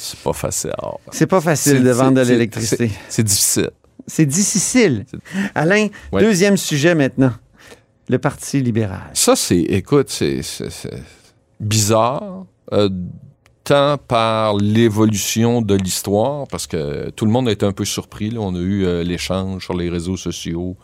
c'est 0.00 0.20
pas 0.20 0.32
facile. 0.32 0.72
C'est 1.10 1.26
pas 1.26 1.40
facile 1.40 1.82
de 1.82 1.90
vendre 1.90 2.14
de 2.18 2.20
l'électricité. 2.22 2.90
c'est- 3.08 3.22
difficile. 3.24 3.70
C'est 4.06 4.26
difficile. 4.26 5.04
Alain, 5.54 5.88
Ouais. 6.12 6.22
deuxième 6.22 6.56
sujet 6.56 6.94
maintenant. 6.94 7.32
Le 8.08 8.18
Parti 8.18 8.62
libéral. 8.62 9.10
Ça, 9.12 9.36
c'est, 9.36 9.58
écoute, 9.58 10.08
c'est 10.08 10.40
bizarre, 11.60 12.46
euh, 12.72 12.88
tant 13.64 13.98
par 13.98 14.56
l'évolution 14.56 15.60
de 15.60 15.74
l'histoire, 15.74 16.46
parce 16.48 16.66
que 16.66 17.10
tout 17.10 17.26
le 17.26 17.30
monde 17.30 17.48
a 17.48 17.52
été 17.52 17.66
un 17.66 17.72
peu 17.72 17.84
surpris. 17.84 18.30
là. 18.30 18.40
On 18.40 18.54
a 18.54 18.58
eu 18.60 18.86
euh, 18.86 19.02
l'échange 19.02 19.64
sur 19.64 19.74
les 19.74 19.90
réseaux 19.90 20.16
sociaux. 20.16 20.76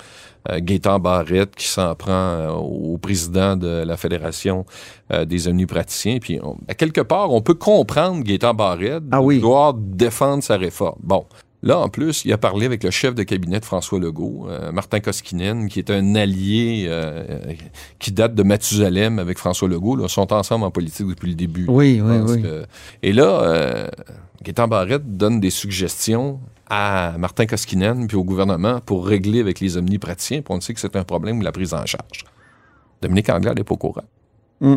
Euh, 0.50 0.60
Gaétan 0.60 0.98
Barrette 0.98 1.56
qui 1.56 1.66
s'en 1.66 1.94
prend 1.94 2.12
euh, 2.12 2.50
au 2.50 2.98
président 2.98 3.56
de 3.56 3.82
la 3.86 3.96
Fédération 3.96 4.66
euh, 5.12 5.24
des 5.24 5.48
omnipraticiens. 5.48 6.18
Puis, 6.20 6.38
on- 6.42 6.58
à 6.68 6.74
quelque 6.74 7.00
part, 7.00 7.32
on 7.32 7.40
peut 7.40 7.54
comprendre 7.54 8.22
Gaétan 8.22 8.52
Barrette 8.52 9.04
Ah 9.10 9.20
de 9.20 9.24
oui. 9.24 9.38
vouloir 9.38 9.72
défendre 9.74 10.42
sa 10.42 10.56
réforme. 10.58 10.98
Bon. 11.02 11.24
Là, 11.66 11.78
en 11.78 11.88
plus, 11.88 12.26
il 12.26 12.32
a 12.34 12.36
parlé 12.36 12.66
avec 12.66 12.84
le 12.84 12.90
chef 12.90 13.14
de 13.14 13.22
cabinet 13.22 13.58
de 13.58 13.64
François 13.64 13.98
Legault, 13.98 14.46
euh, 14.50 14.70
Martin 14.70 15.00
Koskinen, 15.00 15.66
qui 15.70 15.78
est 15.78 15.90
un 15.90 16.14
allié 16.14 16.84
euh, 16.88 17.24
euh, 17.30 17.54
qui 17.98 18.12
date 18.12 18.34
de 18.34 18.42
Mathusalem 18.42 19.18
avec 19.18 19.38
François 19.38 19.66
Legault. 19.66 19.96
Là, 19.96 20.04
Ils 20.04 20.10
sont 20.10 20.30
ensemble 20.34 20.66
en 20.66 20.70
politique 20.70 21.06
depuis 21.08 21.30
le 21.30 21.34
début. 21.34 21.64
Oui, 21.66 22.02
oui, 22.04 22.16
oui. 22.28 22.42
que- 22.42 22.66
Et 23.02 23.14
là, 23.14 23.40
euh, 23.44 23.86
Gaétan 24.42 24.68
Barrette 24.68 25.16
donne 25.16 25.40
des 25.40 25.48
suggestions 25.48 26.38
à 26.68 27.14
Martin 27.18 27.46
Koskinen 27.46 28.08
puis 28.08 28.16
au 28.18 28.24
gouvernement 28.24 28.80
pour 28.84 29.06
régler 29.06 29.40
avec 29.40 29.58
les 29.60 29.78
omnipraticiens. 29.78 30.42
Puis 30.42 30.54
on 30.54 30.60
sait 30.60 30.74
que 30.74 30.80
c'est 30.80 30.96
un 30.96 31.04
problème 31.04 31.38
de 31.38 31.44
la 31.44 31.52
prise 31.52 31.72
en 31.72 31.86
charge. 31.86 32.24
Dominique 33.00 33.30
Anglade 33.30 33.56
n'est 33.56 33.64
pas 33.64 33.72
au 33.74 33.78
courant. 33.78 34.04
Mm. 34.60 34.76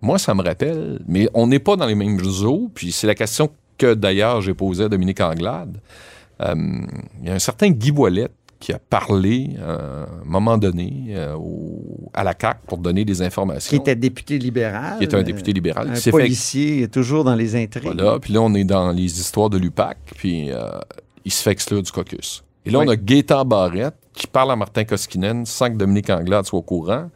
Moi, 0.00 0.18
ça 0.18 0.34
me 0.34 0.42
rappelle, 0.42 1.00
mais 1.06 1.28
on 1.34 1.46
n'est 1.46 1.58
pas 1.60 1.76
dans 1.76 1.86
les 1.86 1.94
mêmes 1.94 2.20
eaux, 2.44 2.70
puis 2.74 2.90
c'est 2.92 3.06
la 3.06 3.14
question 3.14 3.50
que 3.78 3.94
d'ailleurs 3.94 4.40
j'ai 4.42 4.54
posée 4.54 4.84
à 4.84 4.88
Dominique 4.88 5.20
Anglade. 5.20 5.78
Euh, 6.42 6.54
Il 7.22 7.28
y 7.28 7.30
a 7.30 7.34
un 7.34 7.38
certain 7.38 7.70
Guy 7.70 7.90
Ouellet 7.90 8.28
qui 8.60 8.72
a 8.72 8.78
parlé 8.80 9.50
euh, 9.60 10.04
à 10.04 10.22
un 10.22 10.24
moment 10.24 10.58
donné 10.58 11.06
euh, 11.10 11.34
au- 11.36 12.10
à 12.12 12.24
la 12.24 12.34
CAQ 12.38 12.58
pour 12.66 12.78
donner 12.78 13.04
des 13.04 13.22
informations. 13.22 13.70
Qui 13.70 13.76
était 13.76 13.94
député 13.94 14.36
libéral. 14.38 14.98
Qui 14.98 15.04
était 15.04 15.16
un 15.16 15.22
député 15.22 15.52
libéral. 15.52 15.88
Un 15.90 15.94
qui 15.94 16.00
s'est 16.00 16.10
fait 16.10 16.16
policier, 16.18 16.88
toujours 16.88 17.22
dans 17.24 17.36
les 17.36 17.54
intrigues. 17.54 17.84
voilà, 17.84 18.18
puis 18.18 18.32
là, 18.32 18.40
on 18.42 18.52
est 18.54 18.64
dans 18.64 18.90
les 18.90 19.20
histoires 19.20 19.48
de 19.50 19.58
l'UPAC, 19.58 19.96
puis 20.16 20.50
euh, 20.50 20.70
il 21.24 21.32
se 21.32 21.40
fait 21.42 21.52
exclure 21.52 21.82
du 21.82 21.92
caucus. 21.92 22.42
Et 22.66 22.70
là, 22.70 22.80
Oui. 22.80 22.86
on 22.88 22.90
a 22.90 22.96
Gaétan 22.96 23.44
Barrette 23.44 23.94
qui 24.12 24.26
parle 24.26 24.50
à 24.50 24.56
Martin 24.56 24.82
Koskinen 24.84 25.46
sans 25.46 25.70
que 25.70 25.76
Dominique 25.76 26.10
Anglade 26.10 26.44
soit 26.44 26.58
au 26.58 26.62
courant. 26.62 27.08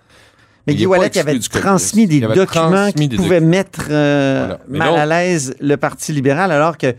Mais 0.66 0.74
Guy 0.74 0.86
Wallet 0.86 1.16
avait 1.18 1.38
transmis 1.38 2.06
des 2.06 2.22
avait 2.22 2.34
documents 2.34 2.70
transmis 2.70 3.08
qui 3.08 3.08
des 3.08 3.16
pouvaient 3.16 3.40
mettre 3.40 3.88
euh, 3.90 4.56
Voilà. 4.68 4.84
Mal 4.92 5.00
à 5.00 5.06
l'aise 5.06 5.54
le 5.60 5.76
Parti 5.76 6.12
libéral, 6.12 6.52
alors 6.52 6.78
que 6.78 6.94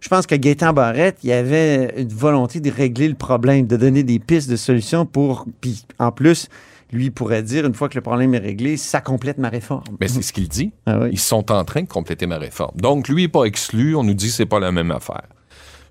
je 0.00 0.08
pense 0.08 0.26
que 0.26 0.34
Gaétan 0.34 0.72
Barrette, 0.72 1.18
il 1.22 1.30
y 1.30 1.32
avait 1.32 1.94
une 1.96 2.08
volonté 2.08 2.60
de 2.60 2.70
régler 2.70 3.08
le 3.08 3.14
problème, 3.14 3.66
de 3.66 3.76
donner 3.76 4.02
des 4.02 4.18
pistes 4.18 4.50
de 4.50 4.56
solutions 4.56 5.06
pour. 5.06 5.46
Puis 5.60 5.84
en 5.98 6.12
plus, 6.12 6.48
lui 6.92 7.10
pourrait 7.10 7.42
dire, 7.42 7.66
une 7.66 7.74
fois 7.74 7.88
que 7.88 7.94
le 7.94 8.00
problème 8.00 8.34
est 8.34 8.38
réglé, 8.38 8.76
ça 8.76 9.00
complète 9.00 9.38
ma 9.38 9.48
réforme. 9.48 9.84
Mais 10.00 10.08
c'est 10.08 10.22
ce 10.22 10.32
qu'il 10.32 10.48
dit. 10.48 10.72
Ah 10.86 10.98
oui. 11.00 11.10
Ils 11.12 11.18
sont 11.18 11.50
en 11.50 11.64
train 11.64 11.82
de 11.82 11.88
compléter 11.88 12.26
ma 12.26 12.38
réforme. 12.38 12.76
Donc, 12.76 13.08
lui 13.08 13.22
n'est 13.22 13.28
pas 13.28 13.44
exclu. 13.44 13.96
On 13.96 14.04
nous 14.04 14.14
dit 14.14 14.28
que 14.28 14.32
c'est 14.32 14.46
pas 14.46 14.60
la 14.60 14.72
même 14.72 14.90
affaire. 14.90 15.24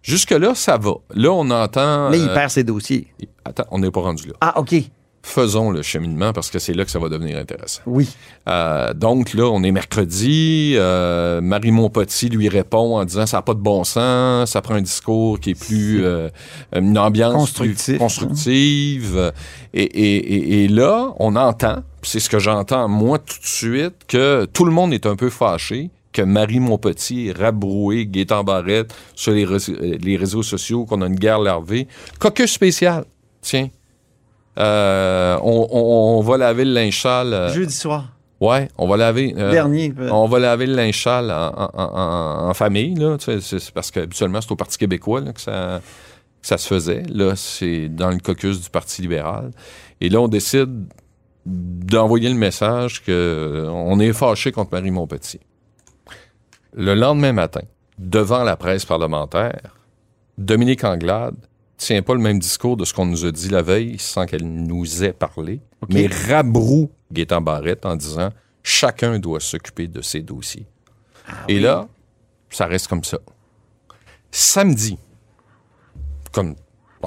Jusque-là, 0.04 0.54
ça 0.56 0.78
va. 0.78 0.94
Là, 1.14 1.32
on 1.32 1.50
entend... 1.50 2.10
Mais 2.12 2.20
il 2.20 2.30
euh, 2.30 2.34
perd 2.34 2.52
ses 2.52 2.64
dossiers. 2.64 3.08
Attends, 3.44 3.66
on 3.72 3.80
n'est 3.80 3.92
pas 3.92 4.02
rendu 4.02 4.28
là. 4.28 4.34
Ah, 4.40 4.60
OK. 4.60 4.76
Faisons 5.28 5.72
le 5.72 5.82
cheminement 5.82 6.34
parce 6.34 6.52
que 6.52 6.60
c'est 6.60 6.74
là 6.74 6.86
que 6.86 6.92
ça 6.92 7.00
va 7.00 7.10
devenir 7.10 7.38
intéressant. 7.40 7.82
Oui. 7.88 8.08
Euh, 8.48 8.94
donc 8.94 9.34
là, 9.34 9.46
on 9.46 9.64
est 9.64 9.72
mercredi. 9.72 10.74
euh, 10.76 11.42
Marie 11.42 11.72
Montpetit 11.72 12.30
lui 12.30 12.48
répond 12.48 12.98
en 13.00 13.06
disant 13.06 13.26
ça 13.26 13.38
n'a 13.38 13.42
pas 13.42 13.56
de 13.56 13.60
bon 13.60 13.84
sens, 13.84 14.52
ça 14.52 14.62
prend 14.62 14.76
un 14.76 14.82
discours 14.84 15.40
qui 15.40 15.50
est 15.50 15.60
plus 15.60 16.06
euh, 16.06 16.30
une 16.76 16.96
ambiance 17.00 17.34
Constructif, 17.34 17.86
plus 17.96 17.98
constructive. 17.98 19.34
Et, 19.74 19.82
et- 19.84 20.16
et- 20.36 20.64
et 20.66 20.68
là, 20.68 21.12
on 21.20 21.36
entend, 21.36 21.78
c'est 22.04 22.20
ce 22.20 22.30
que 22.30 22.38
j'entends 22.38 22.88
moi 22.88 23.18
tout 23.18 23.40
de 23.40 23.46
suite, 23.48 23.96
que 24.08 24.46
tout 24.46 24.64
le 24.64 24.72
monde 24.72 24.94
est 24.94 25.08
un 25.08 25.16
peu 25.16 25.32
fâché 25.32 25.90
que 26.14 26.22
Marie 26.22 26.60
Montpetit 26.60 27.28
ait 27.30 27.32
rabroué 27.34 28.06
Gaétan 28.06 28.44
Barrette 28.44 28.94
sur 29.16 29.32
les, 29.34 29.44
réseaux- 29.44 29.74
les 29.82 30.16
réseaux 30.18 30.44
sociaux, 30.44 30.86
qu'on 30.86 31.02
a 31.02 31.08
une 31.08 31.16
guerre 31.16 31.40
larvée. 31.40 31.88
Caucus 32.20 32.52
spécial. 32.52 33.06
Tiens. 33.42 33.70
Euh, 34.58 35.38
on, 35.42 35.68
on- 35.72 36.18
on 36.18 36.22
va 36.22 36.38
laver 36.38 36.66
le 36.66 36.72
linge 36.74 37.02
sale. 37.02 37.34
euh, 37.34 37.54
Jeudi 37.54 37.74
soir. 37.74 38.06
ouais, 38.40 38.70
on 38.78 38.88
va 38.88 38.98
laver. 38.98 39.34
euh, 39.38 39.52
Dernier. 39.52 39.94
On 40.12 40.28
va 40.28 40.40
laver 40.40 40.66
le 40.66 40.76
linge 40.76 41.02
sale 41.04 41.32
en, 41.32 41.52
en- 41.54 41.70
en- 41.74 42.50
en 42.50 42.54
famille, 42.54 42.96
là. 42.96 43.18
C'est 43.20 43.72
parce 43.74 43.92
qu'habituellement, 43.92 44.40
c'est 44.42 44.52
au 44.52 44.56
Parti 44.56 44.78
québécois 44.78 45.22
là, 45.22 45.34
que, 45.34 45.42
ça, 45.42 45.82
que 46.42 46.48
ça 46.48 46.58
se 46.58 46.68
faisait. 46.68 47.04
Là, 47.10 47.36
c'est 47.36 47.90
dans 47.90 48.10
le 48.10 48.20
caucus 48.20 48.62
du 48.62 48.70
Parti 48.70 49.02
libéral. 49.02 49.52
Et 50.02 50.10
là, 50.10 50.22
on 50.22 50.28
décide 50.28 50.86
d'envoyer 51.46 52.30
le 52.30 52.36
message 52.36 53.04
qu'on 53.06 54.00
est 54.00 54.14
fâché 54.14 54.52
contre 54.52 54.72
Marie 54.74 54.92
Montpetit. 54.92 55.40
Le 56.74 56.94
lendemain 56.96 57.34
matin, 57.34 57.62
devant 58.00 58.44
la 58.44 58.58
presse 58.58 58.84
parlementaire, 58.86 59.62
Dominique 60.38 60.84
Anglade 60.84 61.36
tient 61.78 62.02
pas 62.02 62.14
le 62.14 62.22
même 62.22 62.40
discours 62.40 62.78
de 62.78 62.86
ce 62.86 62.94
qu'on 62.94 63.06
nous 63.06 63.26
a 63.26 63.32
dit 63.32 63.50
la 63.50 63.62
veille 63.62 63.98
sans 64.00 64.26
qu'elle 64.26 64.46
nous 64.46 65.04
ait 65.04 65.14
parlé, 65.14 65.62
mais 65.90 66.08
rabroue 66.08 66.90
Gaétan 67.12 67.42
Barrette 67.42 67.86
en 67.86 67.96
disant 67.96 68.30
chacun 68.64 69.20
doit 69.20 69.40
s'occuper 69.40 69.88
de 69.88 70.02
ses 70.02 70.22
dossiers. 70.22 70.66
Et 71.48 71.60
là, 71.60 71.88
ça 72.50 72.66
reste 72.66 72.88
comme 72.88 73.04
ça. 73.04 73.20
Samedi, 74.32 74.98
comme. 76.32 76.56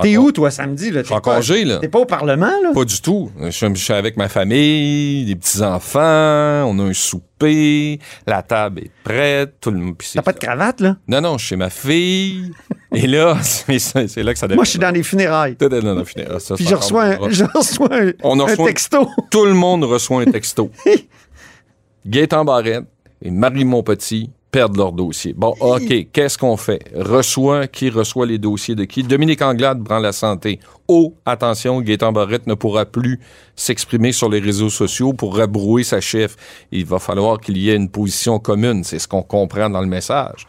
T'es 0.02 0.16
où, 0.16 0.32
toi, 0.32 0.50
samedi? 0.50 0.90
Là? 0.90 1.00
Je 1.02 1.06
suis 1.06 1.14
en 1.14 1.20
congé, 1.20 1.64
là. 1.64 1.78
T'es 1.78 1.88
pas 1.88 1.98
au 2.00 2.04
Parlement, 2.04 2.50
là? 2.62 2.72
Pas 2.74 2.84
du 2.84 3.00
tout. 3.00 3.30
Je 3.40 3.50
suis, 3.50 3.92
avec 3.92 4.16
ma 4.16 4.28
famille, 4.28 5.24
les 5.24 5.36
petits-enfants, 5.36 6.64
on 6.70 6.78
a 6.78 6.82
un 6.82 6.92
souper, 6.92 7.98
la 8.26 8.42
table 8.42 8.80
est 8.80 8.90
prête, 9.04 9.54
tout 9.60 9.70
le 9.70 9.78
monde. 9.78 9.94
T'as 10.14 10.22
pas 10.22 10.32
de 10.32 10.38
cravate, 10.38 10.80
là? 10.80 10.96
Non, 11.08 11.20
non, 11.20 11.32
je 11.38 11.44
suis 11.44 11.48
chez 11.50 11.56
ma 11.56 11.70
fille. 11.70 12.52
et 12.94 13.06
là, 13.06 13.38
c'est 13.42 14.22
là 14.22 14.32
que 14.32 14.38
ça 14.38 14.46
devient. 14.46 14.56
Moi, 14.56 14.64
je 14.64 14.70
suis 14.70 14.78
dans 14.78 14.90
les 14.94 15.02
funérailles. 15.02 15.56
Est 15.60 15.68
dans 15.68 15.94
la 15.94 16.04
funéraire. 16.04 16.40
Ça, 16.40 16.54
Puis 16.54 16.66
je 16.66 16.74
reçois 16.74 17.04
un, 17.04 17.18
je 17.30 17.44
reçois 17.44 17.88
un, 17.92 18.12
On 18.22 18.38
en 18.40 18.46
un 18.46 18.50
reçoit- 18.50 18.66
texto. 18.66 19.08
Tout 19.30 19.44
le 19.44 19.54
monde 19.54 19.84
reçoit 19.84 20.22
un 20.22 20.26
texto. 20.26 20.70
Gaétan 22.06 22.44
Barrette 22.44 22.84
et 23.22 23.30
Marie 23.30 23.64
Montpetit 23.64 24.30
perdent 24.50 24.76
leur 24.78 24.92
dossier. 24.92 25.34
Bon, 25.36 25.54
OK, 25.60 26.06
qu'est-ce 26.12 26.38
qu'on 26.38 26.56
fait? 26.56 26.80
Reçoit, 26.94 27.66
qui 27.66 27.90
reçoit 27.90 28.24
les 28.26 28.38
dossiers 28.38 28.74
de 28.74 28.84
qui? 28.84 29.02
Dominique 29.02 29.42
Anglade 29.42 29.84
prend 29.84 29.98
la 29.98 30.12
santé. 30.12 30.58
Oh, 30.90 31.14
attention, 31.26 31.82
Gaétan 31.82 32.12
Barrette 32.12 32.46
ne 32.46 32.54
pourra 32.54 32.86
plus 32.86 33.20
s'exprimer 33.54 34.10
sur 34.12 34.30
les 34.30 34.40
réseaux 34.40 34.70
sociaux 34.70 35.12
pour 35.12 35.36
rabrouer 35.36 35.82
sa 35.84 36.00
chef. 36.00 36.34
Il 36.72 36.86
va 36.86 36.98
falloir 36.98 37.40
qu'il 37.40 37.58
y 37.58 37.68
ait 37.68 37.76
une 37.76 37.90
position 37.90 38.38
commune. 38.38 38.84
C'est 38.84 38.98
ce 38.98 39.06
qu'on 39.06 39.22
comprend 39.22 39.68
dans 39.68 39.82
le 39.82 39.86
message. 39.86 40.46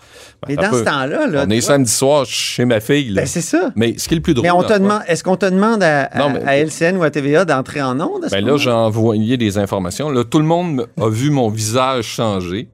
Ben, 0.47 0.55
Mais 0.55 0.55
dans 0.55 0.71
ce 0.71 0.83
temps-là, 0.85 1.27
là. 1.27 1.43
On 1.45 1.49
est 1.49 1.59
vois, 1.59 1.61
samedi 1.61 1.91
soir 1.91 2.25
chez 2.25 2.63
ma 2.63 2.79
fille. 2.79 3.09
là. 3.09 3.23
Ben, 3.23 3.27
c'est 3.27 3.41
ça. 3.41 3.71
Mais 3.75 3.95
ce 3.97 4.07
qui 4.07 4.13
est 4.13 4.17
le 4.17 4.23
plus 4.23 4.33
drôle. 4.33 4.43
Mais 4.45 4.51
on 4.51 4.61
dans 4.61 4.63
te 4.63 4.73
ça- 4.73 4.79
demande, 4.79 5.01
est-ce 5.07 5.23
qu'on 5.25 5.35
te 5.35 5.45
demande 5.45 5.83
à, 5.83 6.03
à- 6.05 6.19
Non, 6.19 6.29
mais- 6.29 6.43
à 6.47 6.57
LCN 6.57 6.95
ou 6.95 7.03
à 7.03 7.11
TVA 7.11 7.43
d'entrer 7.43 7.81
en 7.81 7.99
onde? 7.99 8.23
à 8.23 8.29
ce 8.29 8.35
Ben 8.35 8.45
là, 8.45 8.55
j'ai 8.55 8.71
envoyé 8.71 9.35
des 9.35 9.57
informations. 9.57 10.09
Là, 10.09 10.23
tout 10.23 10.39
le 10.39 10.45
monde 10.45 10.87
a 11.01 11.09
vu 11.09 11.31
mon 11.31 11.49
visage 11.49 12.05
changer. 12.05 12.69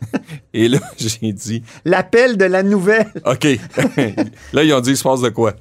Et 0.54 0.68
là, 0.68 0.78
j'ai 0.96 1.32
dit, 1.32 1.62
L'appel 1.84 2.36
de 2.36 2.44
la 2.44 2.62
nouvelle. 2.62 3.10
OK. 3.26 3.46
là, 4.52 4.64
ils 4.64 4.72
ont 4.72 4.80
dit, 4.80 4.90
il 4.90 4.96
se 4.96 5.02
passe 5.02 5.20
de 5.20 5.28
quoi? 5.28 5.54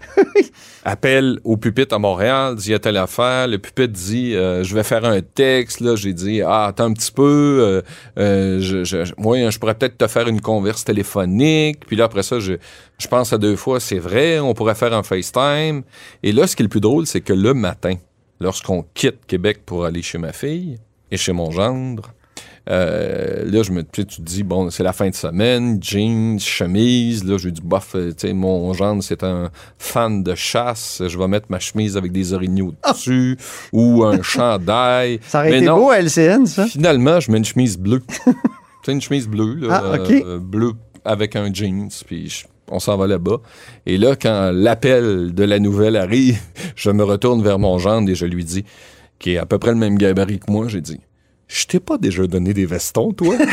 Appel 0.83 1.39
au 1.43 1.57
pupitre 1.57 1.95
à 1.95 1.99
Montréal, 1.99 2.55
dit, 2.55 2.69
il 2.69 2.71
y 2.71 2.75
a 2.75 2.79
telle 2.79 2.97
affaire. 2.97 3.47
Le 3.47 3.57
pupitre 3.57 3.93
dit, 3.93 4.35
euh, 4.35 4.63
je 4.63 4.73
vais 4.73 4.83
faire 4.83 5.05
un 5.05 5.21
texte. 5.21 5.81
Là, 5.81 5.95
j'ai 5.95 6.13
dit, 6.13 6.41
ah, 6.41 6.65
attends 6.65 6.85
un 6.85 6.93
petit 6.93 7.11
peu. 7.11 7.23
euh, 7.61 7.81
euh, 8.19 8.59
je, 8.61 8.83
je, 8.83 9.13
moi, 9.17 9.49
je 9.49 9.57
pourrais 9.59 9.75
peut-être 9.75 9.97
te 9.97 10.07
faire 10.07 10.27
une 10.27 10.41
converse 10.41 10.83
téléphonique. 10.85 11.85
Puis 11.85 11.95
là, 11.95 12.05
après 12.05 12.23
ça, 12.23 12.39
je, 12.39 12.53
je 12.97 13.07
pense 13.07 13.33
à 13.33 13.37
deux 13.37 13.55
fois, 13.55 13.79
c'est 13.79 13.99
vrai, 13.99 14.39
on 14.39 14.53
pourrait 14.53 14.75
faire 14.75 14.93
un 14.93 15.03
FaceTime. 15.03 15.83
Et 16.23 16.31
là, 16.31 16.47
ce 16.47 16.55
qui 16.55 16.61
est 16.63 16.65
le 16.65 16.69
plus 16.69 16.81
drôle, 16.81 17.05
c'est 17.05 17.21
que 17.21 17.33
le 17.33 17.53
matin, 17.53 17.95
lorsqu'on 18.39 18.85
quitte 18.93 19.25
Québec 19.27 19.61
pour 19.65 19.85
aller 19.85 20.01
chez 20.01 20.17
ma 20.17 20.31
fille 20.31 20.77
et 21.11 21.17
chez 21.17 21.33
mon 21.33 21.51
gendre, 21.51 22.13
euh, 22.69 23.43
là, 23.49 23.63
je 23.63 23.71
me, 23.71 23.83
tu 23.83 24.05
te 24.05 24.21
dis, 24.21 24.43
bon, 24.43 24.69
c'est 24.69 24.83
la 24.83 24.93
fin 24.93 25.09
de 25.09 25.15
semaine, 25.15 25.79
jeans, 25.81 26.39
chemise. 26.39 27.23
Là, 27.23 27.37
je 27.37 27.45
lui 27.45 27.51
dis, 27.53 27.61
bof, 27.63 27.95
euh, 27.95 28.09
tu 28.11 28.27
sais, 28.27 28.33
mon 28.33 28.73
gendre, 28.73 29.01
c'est 29.03 29.23
un 29.23 29.49
fan 29.77 30.23
de 30.23 30.35
chasse. 30.35 31.01
Je 31.07 31.17
vais 31.17 31.27
mettre 31.27 31.47
ma 31.49 31.59
chemise 31.59 31.95
avec 31.97 32.11
des 32.11 32.33
orignaux 32.33 32.73
dessus 32.91 33.37
ou 33.71 34.03
un 34.03 34.21
chandail. 34.21 35.19
Ça 35.27 35.39
aurait 35.39 35.51
Mais 35.51 35.57
été 35.57 35.65
non, 35.67 35.77
beau 35.77 35.89
à 35.91 35.99
LCN, 36.01 36.45
ça? 36.45 36.67
Finalement, 36.67 37.19
je 37.19 37.31
mets 37.31 37.37
une 37.37 37.45
chemise 37.45 37.77
bleue. 37.77 38.01
tu 38.25 38.31
sais, 38.85 38.91
une 38.91 39.01
chemise 39.01 39.27
bleue, 39.27 39.55
là. 39.55 39.81
Ah, 39.83 39.95
euh, 40.11 40.39
bleue 40.39 40.73
avec 41.05 41.35
un 41.37 41.53
jeans, 41.53 41.89
puis 42.05 42.29
je- 42.29 42.45
on 42.69 42.79
s'en 42.79 42.97
va 42.97 43.07
là-bas. 43.07 43.37
Et 43.85 43.97
là, 43.97 44.17
quand 44.21 44.51
l'appel 44.53 45.33
de 45.33 45.43
la 45.45 45.59
nouvelle 45.59 45.95
arrive, 45.95 46.37
je 46.75 46.89
me 46.89 47.03
retourne 47.05 47.41
vers 47.41 47.59
mon 47.59 47.79
gendre 47.79 48.09
et 48.09 48.15
je 48.15 48.25
lui 48.25 48.43
dis, 48.43 48.65
qui 49.19 49.31
est 49.31 49.37
à 49.37 49.45
peu 49.45 49.57
près 49.57 49.71
le 49.71 49.77
même 49.77 49.97
gabarit 49.97 50.39
que 50.39 50.51
moi, 50.51 50.67
j'ai 50.67 50.81
dit, 50.81 50.99
je 51.47 51.65
t'ai 51.65 51.79
pas 51.79 51.97
déjà 51.97 52.25
donné 52.27 52.53
des 52.53 52.65
vestons, 52.65 53.11
toi? 53.13 53.35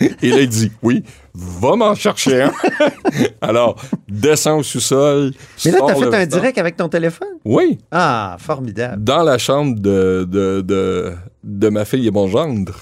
Et 0.00 0.28
là, 0.30 0.40
il 0.40 0.48
dit, 0.48 0.72
oui, 0.82 1.04
va 1.34 1.76
m'en 1.76 1.94
chercher 1.94 2.42
un. 2.42 2.52
Alors, 3.40 3.76
descends 4.08 4.58
au 4.58 4.62
sous-sol. 4.64 5.32
Mais 5.64 5.70
là, 5.70 5.78
t'as 5.86 5.94
fait 5.94 6.04
un 6.06 6.10
veston. 6.10 6.36
direct 6.36 6.58
avec 6.58 6.76
ton 6.76 6.88
téléphone? 6.88 7.28
Oui, 7.44 7.78
Ah, 7.92 8.36
formidable. 8.40 9.02
dans 9.02 9.22
la 9.22 9.38
chambre 9.38 9.78
de, 9.78 10.26
de, 10.28 10.60
de, 10.62 11.12
de 11.44 11.68
ma 11.68 11.84
fille 11.84 12.08
et 12.08 12.10
mon 12.10 12.26
gendre, 12.26 12.74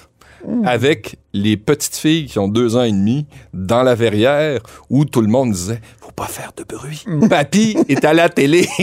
avec 0.65 1.17
les 1.33 1.55
petites 1.55 1.95
filles 1.95 2.25
qui 2.25 2.39
ont 2.39 2.47
deux 2.49 2.75
ans 2.75 2.83
et 2.83 2.91
demi 2.91 3.27
dans 3.53 3.83
la 3.83 3.95
verrière 3.95 4.61
où 4.89 5.05
tout 5.05 5.21
le 5.21 5.27
monde 5.29 5.51
disait 5.51 5.79
faut 6.01 6.11
pas 6.11 6.25
faire 6.27 6.51
de 6.57 6.63
bruit. 6.63 7.05
Papy 7.29 7.77
est 7.87 8.03
à 8.03 8.13
la 8.13 8.27
télé. 8.27 8.67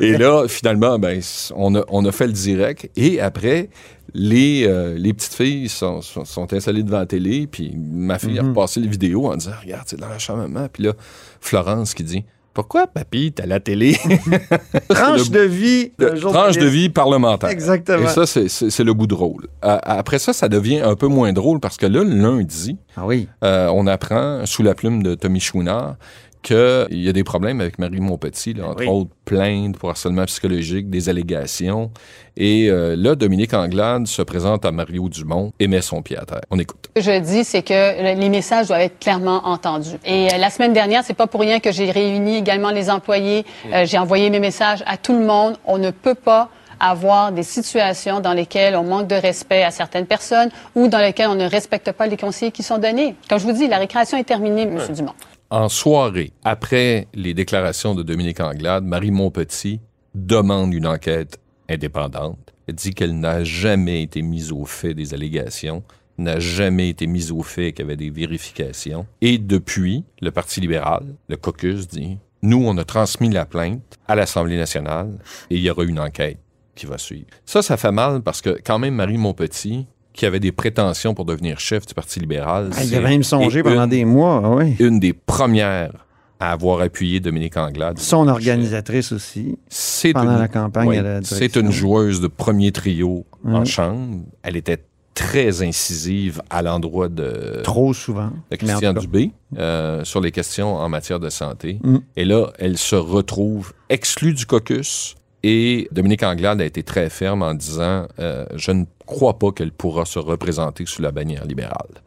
et 0.00 0.16
là, 0.18 0.46
finalement, 0.48 0.98
ben, 0.98 1.20
on 1.56 1.74
a, 1.74 1.84
on 1.88 2.04
a 2.04 2.12
fait 2.12 2.26
le 2.26 2.32
direct. 2.32 2.90
Et 2.96 3.20
après, 3.20 3.68
les, 4.14 4.64
euh, 4.66 4.94
les 4.98 5.12
petites 5.12 5.34
filles 5.34 5.68
sont, 5.68 6.02
sont, 6.02 6.24
sont 6.24 6.52
installées 6.52 6.82
devant 6.82 6.98
la 6.98 7.06
télé, 7.06 7.46
puis 7.46 7.74
ma 7.76 8.18
fille 8.18 8.38
a 8.38 8.42
repassé 8.42 8.80
les 8.80 8.88
vidéos 8.88 9.26
en 9.26 9.36
disant 9.36 9.52
regarde, 9.62 9.84
c'est 9.86 9.98
dans 9.98 10.08
la 10.08 10.18
chambre 10.18 10.46
maman. 10.46 10.68
Puis 10.72 10.82
là, 10.82 10.92
Florence 11.40 11.94
qui 11.94 12.04
dit 12.04 12.24
pourquoi 12.54 12.86
papy 12.86 13.32
à 13.42 13.46
la 13.46 13.60
télé 13.60 13.96
Tranche 14.88 15.30
Le- 15.30 15.38
de 15.38 15.40
vie. 15.40 15.92
Le 15.96 16.16
journaliste. 16.16 16.32
tranche 16.34 16.58
de 16.58 16.66
vie 16.66 16.88
parlementaire. 16.90 17.48
Exactement. 17.48 18.04
Et 18.04 18.08
ça, 18.08 18.26
c'est- 18.26 18.84
le 18.84 18.92
bout 18.92 19.06
drôle. 19.06 19.46
Euh, 19.64 19.78
après 19.82 20.18
ça, 20.18 20.32
ça 20.34 20.48
devient 20.50 20.80
un 20.80 20.94
peu 20.94 21.06
moins 21.06 21.32
drôle 21.32 21.60
parce 21.60 21.76
que 21.78 21.86
là, 21.86 22.04
lundi, 22.04 22.76
Ah 22.96 23.06
oui. 23.06 23.26
euh, 23.44 23.68
on 23.72 23.86
apprend, 23.86 24.44
sous 24.44 24.62
la 24.62 24.74
plume 24.74 25.02
de 25.02 25.14
Tommy 25.14 25.40
Chouinard, 25.40 25.96
qu'il 26.42 26.86
y 27.02 27.08
a 27.08 27.12
des 27.12 27.24
problèmes 27.24 27.60
avec 27.60 27.78
Marie 27.78 28.00
Montpetit, 28.00 28.54
là, 28.54 28.68
entre 28.68 28.80
Oui. 28.80 28.88
autres 28.88 29.10
plaintes 29.24 29.78
pour 29.78 29.90
harcèlement 29.90 30.24
psychologique, 30.26 30.90
des 30.90 31.08
allégations. 31.08 31.90
Et 32.36 32.68
euh, 32.70 32.96
là, 32.96 33.14
Dominique 33.14 33.54
Anglade 33.54 34.06
se 34.06 34.22
présente 34.22 34.64
à 34.64 34.72
Mario 34.72 35.08
Dumont 35.08 35.52
et 35.60 35.68
met 35.68 35.82
son 35.82 36.02
pied 36.02 36.16
à 36.16 36.24
terre. 36.24 36.40
On 36.50 36.58
écoute. 36.58 36.88
Ce 36.96 37.02
que 37.02 37.12
je 37.12 37.18
dis, 37.20 37.44
c'est 37.44 37.62
que 37.62 38.14
les 38.18 38.28
messages 38.28 38.68
doivent 38.68 38.80
être 38.80 38.98
clairement 38.98 39.46
entendus. 39.46 39.96
Et 40.04 40.28
euh, 40.32 40.38
la 40.38 40.50
semaine 40.50 40.72
dernière, 40.72 41.04
c'est 41.04 41.14
pas 41.14 41.26
pour 41.26 41.40
rien 41.40 41.60
que 41.60 41.70
j'ai 41.72 41.90
réuni 41.90 42.36
également 42.36 42.70
les 42.70 42.90
employés. 42.90 43.44
Euh, 43.72 43.84
j'ai 43.86 43.98
envoyé 43.98 44.28
mes 44.30 44.40
messages 44.40 44.82
à 44.86 44.96
tout 44.96 45.12
le 45.12 45.24
monde. 45.24 45.56
On 45.64 45.78
ne 45.78 45.90
peut 45.90 46.14
pas 46.14 46.48
avoir 46.80 47.30
des 47.30 47.44
situations 47.44 48.18
dans 48.18 48.32
lesquelles 48.32 48.74
on 48.74 48.82
manque 48.82 49.06
de 49.06 49.14
respect 49.14 49.62
à 49.62 49.70
certaines 49.70 50.06
personnes 50.06 50.50
ou 50.74 50.88
dans 50.88 50.98
lesquelles 50.98 51.28
on 51.28 51.36
ne 51.36 51.48
respecte 51.48 51.92
pas 51.92 52.08
les 52.08 52.16
conseils 52.16 52.50
qui 52.50 52.64
sont 52.64 52.78
donnés. 52.78 53.14
Comme 53.28 53.38
je 53.38 53.44
vous 53.44 53.52
dis, 53.52 53.68
la 53.68 53.78
récréation 53.78 54.18
est 54.18 54.24
terminée, 54.24 54.62
M. 54.62 54.80
Dumont. 54.92 55.12
En 55.52 55.68
soirée, 55.68 56.32
après 56.44 57.08
les 57.12 57.34
déclarations 57.34 57.94
de 57.94 58.02
Dominique 58.02 58.40
Anglade, 58.40 58.84
Marie 58.84 59.10
Montpetit 59.10 59.82
demande 60.14 60.72
une 60.72 60.86
enquête 60.86 61.38
indépendante. 61.68 62.54
Elle 62.66 62.74
dit 62.74 62.94
qu'elle 62.94 63.20
n'a 63.20 63.44
jamais 63.44 64.02
été 64.02 64.22
mise 64.22 64.50
au 64.50 64.64
fait 64.64 64.94
des 64.94 65.12
allégations, 65.12 65.82
n'a 66.16 66.40
jamais 66.40 66.88
été 66.88 67.06
mise 67.06 67.32
au 67.32 67.42
fait 67.42 67.72
qu'il 67.72 67.84
y 67.84 67.86
avait 67.86 67.98
des 67.98 68.08
vérifications. 68.08 69.06
Et 69.20 69.36
depuis, 69.36 70.06
le 70.22 70.30
Parti 70.30 70.62
libéral, 70.62 71.04
le 71.28 71.36
caucus, 71.36 71.86
dit 71.86 72.16
Nous, 72.40 72.64
on 72.64 72.78
a 72.78 72.84
transmis 72.84 73.28
la 73.28 73.44
plainte 73.44 73.98
à 74.08 74.14
l'Assemblée 74.14 74.56
nationale 74.56 75.18
et 75.50 75.56
il 75.56 75.62
y 75.62 75.68
aura 75.68 75.84
une 75.84 76.00
enquête 76.00 76.38
qui 76.74 76.86
va 76.86 76.96
suivre. 76.96 77.26
Ça, 77.44 77.60
ça 77.60 77.76
fait 77.76 77.92
mal 77.92 78.22
parce 78.22 78.40
que 78.40 78.58
quand 78.64 78.78
même 78.78 78.94
Marie 78.94 79.18
Montpetit, 79.18 79.86
qui 80.12 80.26
avait 80.26 80.40
des 80.40 80.52
prétentions 80.52 81.14
pour 81.14 81.24
devenir 81.24 81.58
chef 81.60 81.86
du 81.86 81.94
Parti 81.94 82.20
libéral, 82.20 82.70
Ah, 82.76 82.84
il 82.84 82.94
a 82.94 83.00
même 83.00 83.22
songé 83.22 83.62
pendant 83.62 83.84
une- 83.84 83.90
des 83.90 84.04
mois. 84.04 84.42
ah 84.44 84.50
oui. 84.50 84.76
une 84.78 85.00
des 85.00 85.12
premières 85.12 86.04
à 86.40 86.50
avoir 86.52 86.80
appuyé 86.80 87.20
Dominique 87.20 87.56
Anglade. 87.56 87.98
Son 88.00 88.26
organisatrice 88.28 89.12
aussi. 89.12 89.56
C'est 89.68 90.12
pendant 90.12 90.32
une- 90.32 90.38
la 90.40 90.48
campagne 90.48 90.88
oui, 90.88 90.96
à 90.98 91.02
la 91.02 91.22
C'est 91.22 91.54
une 91.56 91.70
joueuse 91.70 92.20
de 92.20 92.26
premier 92.26 92.72
trio 92.72 93.24
en 93.46 93.64
chambre. 93.64 94.24
Elle 94.42 94.56
était 94.56 94.82
très 95.14 95.62
incisive 95.62 96.42
à 96.50 96.62
l'endroit 96.62 97.08
de, 97.08 97.60
Trop 97.62 97.92
souvent. 97.94 98.30
de 98.50 98.56
Christian 98.56 98.92
Dubé 98.94 99.30
euh, 99.58 100.04
sur 100.04 100.20
les 100.20 100.32
questions 100.32 100.74
en 100.76 100.88
matière 100.88 101.20
de 101.20 101.28
santé. 101.28 101.78
Mhm. 101.84 102.00
Et 102.16 102.24
là, 102.24 102.46
elle 102.58 102.76
se 102.78 102.96
retrouve 102.96 103.72
exclue 103.88 104.32
du 104.32 104.46
caucus. 104.46 105.14
Et 105.42 105.88
Dominique 105.90 106.22
Anglade 106.22 106.60
a 106.60 106.64
été 106.64 106.82
très 106.82 107.10
ferme 107.10 107.42
en 107.42 107.54
disant 107.54 108.06
euh, 108.18 108.46
Je 108.54 108.70
ne 108.70 108.84
crois 109.06 109.38
pas 109.38 109.50
qu'elle 109.52 109.72
pourra 109.72 110.04
se 110.04 110.18
représenter 110.18 110.86
sous 110.86 111.02
la 111.02 111.10
bannière 111.10 111.44
libérale. 111.44 112.02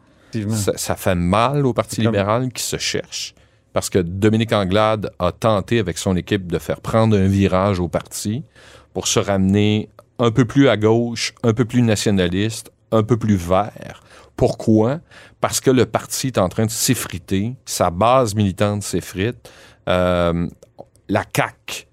Ça, 0.49 0.73
ça 0.75 0.95
fait 0.95 1.15
mal 1.15 1.65
au 1.65 1.73
Parti 1.73 2.01
libéral 2.01 2.51
qui 2.51 2.61
se 2.61 2.77
cherche 2.77 3.35
parce 3.75 3.89
que 3.89 3.99
Dominique 3.99 4.53
Anglade 4.53 5.11
a 5.19 5.33
tenté 5.33 5.79
avec 5.79 5.97
son 5.97 6.15
équipe 6.15 6.49
de 6.49 6.59
faire 6.59 6.79
prendre 6.79 7.17
un 7.17 7.27
virage 7.27 7.81
au 7.81 7.89
parti 7.89 8.41
pour 8.93 9.05
se 9.05 9.19
ramener 9.19 9.89
un 10.17 10.31
peu 10.31 10.45
plus 10.45 10.69
à 10.69 10.77
gauche, 10.77 11.33
un 11.43 11.53
peu 11.53 11.65
plus 11.65 11.81
nationaliste, 11.81 12.71
un 12.93 13.03
peu 13.03 13.17
plus 13.17 13.35
vert. 13.35 14.01
Pourquoi? 14.37 15.01
Parce 15.41 15.59
que 15.59 15.71
le 15.71 15.85
parti 15.85 16.27
est 16.27 16.37
en 16.37 16.47
train 16.47 16.65
de 16.65 16.71
s'effriter, 16.71 17.57
sa 17.65 17.89
base 17.89 18.33
militante 18.33 18.81
s'effrite. 18.81 19.51
Euh, 19.89 20.47
la 21.09 21.25
CAQ 21.35 21.87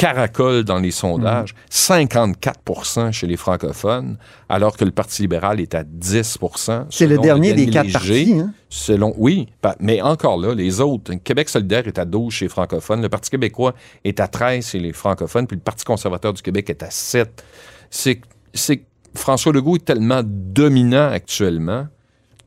caracole 0.00 0.64
dans 0.64 0.78
les 0.78 0.92
sondages, 0.92 1.54
54% 1.70 3.12
chez 3.12 3.26
les 3.26 3.36
francophones, 3.36 4.16
alors 4.48 4.74
que 4.78 4.86
le 4.86 4.92
Parti 4.92 5.20
libéral 5.20 5.60
est 5.60 5.74
à 5.74 5.84
10% 5.84 6.86
C'est 6.88 7.06
le 7.06 7.18
dernier 7.18 7.52
des 7.52 7.66
quatre 7.66 7.92
partis. 7.92 8.32
Hein? 8.40 8.54
Selon, 8.70 9.12
oui, 9.18 9.46
mais 9.78 10.00
encore 10.00 10.38
là, 10.38 10.54
les 10.54 10.80
autres, 10.80 11.12
Québec 11.22 11.50
solidaire 11.50 11.86
est 11.86 11.98
à 11.98 12.06
12 12.06 12.32
chez 12.32 12.46
les 12.46 12.48
francophones, 12.48 13.02
le 13.02 13.10
Parti 13.10 13.28
québécois 13.28 13.74
est 14.02 14.20
à 14.20 14.26
13 14.26 14.68
chez 14.68 14.78
les 14.78 14.94
francophones, 14.94 15.46
puis 15.46 15.58
le 15.58 15.62
Parti 15.62 15.84
conservateur 15.84 16.32
du 16.32 16.40
Québec 16.40 16.70
est 16.70 16.82
à 16.82 16.90
7. 16.90 17.44
C'est, 17.90 18.22
c'est 18.54 18.78
que 18.78 18.84
François 19.14 19.52
Legault 19.52 19.76
est 19.76 19.84
tellement 19.84 20.22
dominant 20.24 21.10
actuellement 21.10 21.88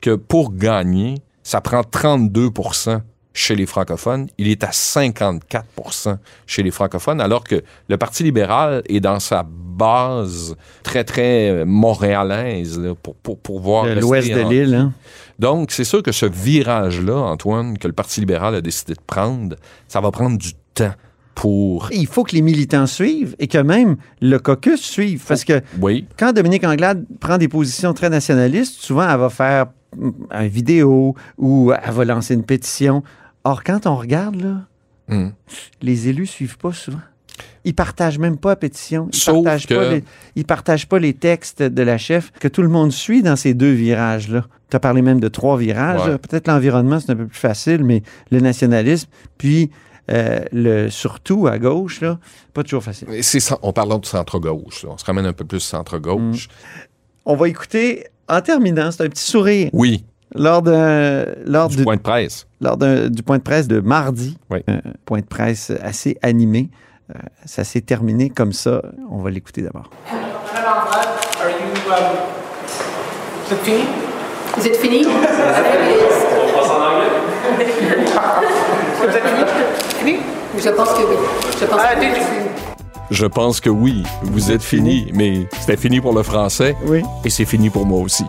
que 0.00 0.16
pour 0.16 0.52
gagner, 0.52 1.18
ça 1.44 1.60
prend 1.60 1.84
32 1.84 2.50
chez 3.34 3.56
les 3.56 3.66
francophones. 3.66 4.28
Il 4.38 4.48
est 4.48 4.64
à 4.64 4.70
54% 4.70 6.16
chez 6.46 6.62
les 6.62 6.70
francophones, 6.70 7.20
alors 7.20 7.44
que 7.44 7.62
le 7.88 7.96
Parti 7.98 8.22
libéral 8.22 8.82
est 8.88 9.00
dans 9.00 9.20
sa 9.20 9.44
base 9.44 10.56
très, 10.84 11.04
très 11.04 11.50
euh, 11.50 11.64
montréalaise 11.66 12.78
là, 12.78 12.94
pour, 12.94 13.16
pour, 13.16 13.36
pour 13.38 13.60
pouvoir 13.60 13.86
L'ouest 13.86 14.30
de 14.30 14.48
l'île. 14.48 14.74
Hein? 14.74 14.92
donc, 15.38 15.72
c'est 15.72 15.84
sûr 15.84 16.02
que 16.02 16.12
ce 16.12 16.26
virage-là, 16.26 17.16
Antoine, 17.16 17.76
que 17.76 17.88
le 17.88 17.92
Parti 17.92 18.20
libéral 18.20 18.54
a 18.54 18.60
décidé 18.60 18.94
de 18.94 19.00
prendre, 19.04 19.56
ça 19.88 20.00
va 20.00 20.10
prendre 20.12 20.38
du 20.38 20.52
temps 20.72 20.94
pour... 21.34 21.88
Il 21.92 22.06
faut 22.06 22.22
que 22.22 22.36
les 22.36 22.42
militants 22.42 22.86
suivent 22.86 23.34
et 23.40 23.48
que 23.48 23.58
même 23.58 23.96
le 24.20 24.38
caucus 24.38 24.80
suive. 24.80 25.24
Parce 25.26 25.44
que 25.44 25.60
Oui, 25.80 26.06
quand 26.16 26.32
Dominique 26.32 26.62
Anglade 26.64 27.04
prend 27.18 27.38
des 27.38 27.48
positions 27.48 27.92
très 27.92 28.10
nationalistes, 28.10 28.76
souvent 28.80 29.08
elle 29.10 29.18
va 29.18 29.30
faire 29.30 29.66
mm, 29.96 30.10
une 30.30 30.46
vidéo 30.46 31.16
ou 31.36 31.72
elle 31.72 31.92
va 31.92 32.04
lancer 32.04 32.34
une 32.34 32.44
pétition. 32.44 33.02
Or, 33.44 33.62
quand 33.62 33.86
on 33.86 33.96
regarde, 33.96 34.36
là, 34.40 34.60
hum. 35.10 35.32
les 35.82 36.08
élus 36.08 36.26
suivent 36.26 36.58
pas 36.58 36.72
souvent. 36.72 37.00
Ils 37.64 37.74
partagent 37.74 38.18
même 38.18 38.36
pas 38.36 38.50
la 38.50 38.56
pétition. 38.56 39.08
Ils 39.12 39.18
Sauf 39.18 39.42
partagent 39.42 39.66
pas 39.66 39.90
les, 39.90 40.04
ils 40.36 40.44
partagent 40.44 40.88
pas 40.88 40.98
les 40.98 41.14
textes 41.14 41.62
de 41.62 41.82
la 41.82 41.98
chef 41.98 42.30
que 42.32 42.48
tout 42.48 42.62
le 42.62 42.68
monde 42.68 42.92
suit 42.92 43.22
dans 43.22 43.36
ces 43.36 43.54
deux 43.54 43.72
virages-là. 43.72 44.44
Tu 44.70 44.76
as 44.76 44.80
parlé 44.80 45.02
même 45.02 45.20
de 45.20 45.28
trois 45.28 45.56
virages. 45.56 46.02
Ouais. 46.02 46.10
là. 46.10 46.18
Peut-être 46.18 46.46
l'environnement, 46.46 47.00
c'est 47.00 47.10
un 47.12 47.16
peu 47.16 47.26
plus 47.26 47.38
facile, 47.38 47.82
mais 47.82 48.02
le 48.30 48.40
nationalisme, 48.40 49.08
puis 49.38 49.70
euh, 50.10 50.40
le 50.52 50.90
surtout 50.90 51.46
à 51.46 51.58
gauche, 51.58 52.02
là, 52.02 52.18
pas 52.52 52.62
toujours 52.62 52.82
facile. 52.82 53.08
C'est 53.22 53.40
on 53.62 53.72
parle 53.72 53.98
de 53.98 54.06
centre-gauche. 54.06 54.82
là. 54.84 54.90
On 54.92 54.98
se 54.98 55.04
ramène 55.04 55.26
un 55.26 55.32
peu 55.32 55.44
plus 55.44 55.60
centre-gauche. 55.60 56.48
On 57.24 57.36
va 57.36 57.48
écouter, 57.48 58.06
en 58.28 58.42
terminant, 58.42 58.90
c'est 58.90 59.04
un 59.04 59.08
petit 59.08 59.24
sourire 59.24 59.70
Oui, 59.72 60.04
lors, 60.34 60.62
d'un- 60.62 61.24
lors, 61.46 61.68
du 61.68 61.76
du, 61.76 61.82
point 61.84 61.96
de 61.96 62.00
presse. 62.00 62.46
lors 62.60 62.76
d'un- 62.76 63.08
du 63.08 63.22
point 63.22 63.38
de 63.38 63.42
presse 63.42 63.68
de 63.68 63.80
mardi. 63.80 64.36
Oui. 64.50 64.58
Un 64.68 64.80
point 65.04 65.20
de 65.20 65.24
presse 65.26 65.72
assez 65.82 66.16
animé. 66.22 66.68
Euh, 67.14 67.18
ça 67.44 67.64
s'est 67.64 67.82
terminé 67.82 68.30
comme 68.30 68.52
ça. 68.52 68.80
On 69.10 69.18
va 69.18 69.30
l'écouter 69.30 69.62
d'abord. 69.62 69.90
C'est 73.48 73.62
fini? 73.62 73.84
Is 74.58 74.66
it 74.66 74.76
fini? 74.76 75.04
On 75.06 75.20
passe 76.56 76.70
en 76.70 76.80
anglais. 76.80 77.10
Fini? 79.98 80.16
Je 80.58 80.70
pense 80.70 80.90
que 80.94 81.02
oui. 81.02 81.16
Je 81.60 81.66
pense 81.66 81.82
que 81.82 82.00
oui. 82.00 82.06
Je 83.10 83.26
pense 83.26 83.60
que 83.60 83.68
oui, 83.70 84.02
vous 84.22 84.50
êtes 84.50 84.62
fini, 84.62 85.10
mais 85.12 85.46
c'était 85.60 85.76
fini 85.76 86.00
pour 86.00 86.14
le 86.14 86.22
français 86.22 86.74
Oui. 86.86 87.02
et 87.24 87.30
c'est 87.30 87.44
fini 87.44 87.68
pour 87.68 87.84
moi 87.84 88.00
aussi. 88.00 88.24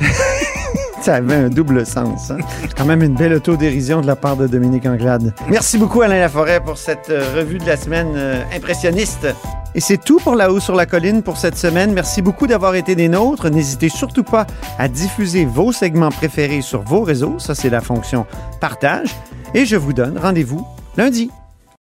Ça 1.02 1.14
avait 1.16 1.36
un 1.36 1.48
double 1.48 1.86
sens. 1.86 2.30
hein. 2.32 2.38
Quand 2.76 2.84
même 2.84 3.02
une 3.02 3.14
belle 3.14 3.32
autodérision 3.32 4.00
de 4.00 4.06
la 4.06 4.16
part 4.16 4.36
de 4.36 4.46
Dominique 4.46 4.84
Anglade. 4.84 5.32
Merci 5.48 5.78
beaucoup 5.78 6.02
Alain 6.02 6.18
Laforêt 6.18 6.60
pour 6.60 6.76
cette 6.76 7.08
euh, 7.10 7.22
revue 7.36 7.58
de 7.58 7.66
la 7.66 7.76
semaine 7.76 8.12
euh, 8.16 8.42
impressionniste. 8.54 9.28
Et 9.74 9.80
c'est 9.80 9.96
tout 9.98 10.18
pour 10.18 10.34
La 10.34 10.50
Haut 10.50 10.58
sur 10.60 10.74
la 10.74 10.86
Colline 10.86 11.22
pour 11.22 11.36
cette 11.36 11.56
semaine. 11.56 11.92
Merci 11.92 12.20
beaucoup 12.20 12.46
d'avoir 12.48 12.74
été 12.74 12.94
des 12.96 13.08
nôtres. 13.08 13.48
N'hésitez 13.48 13.88
surtout 13.88 14.24
pas 14.24 14.46
à 14.78 14.88
diffuser 14.88 15.44
vos 15.44 15.72
segments 15.72 16.10
préférés 16.10 16.62
sur 16.62 16.82
vos 16.82 17.02
réseaux. 17.02 17.38
Ça, 17.38 17.54
c'est 17.54 17.70
la 17.70 17.80
fonction 17.80 18.26
partage. 18.60 19.14
Et 19.54 19.66
je 19.66 19.76
vous 19.76 19.92
donne 19.92 20.18
rendez-vous 20.18 20.66
lundi. 20.96 21.30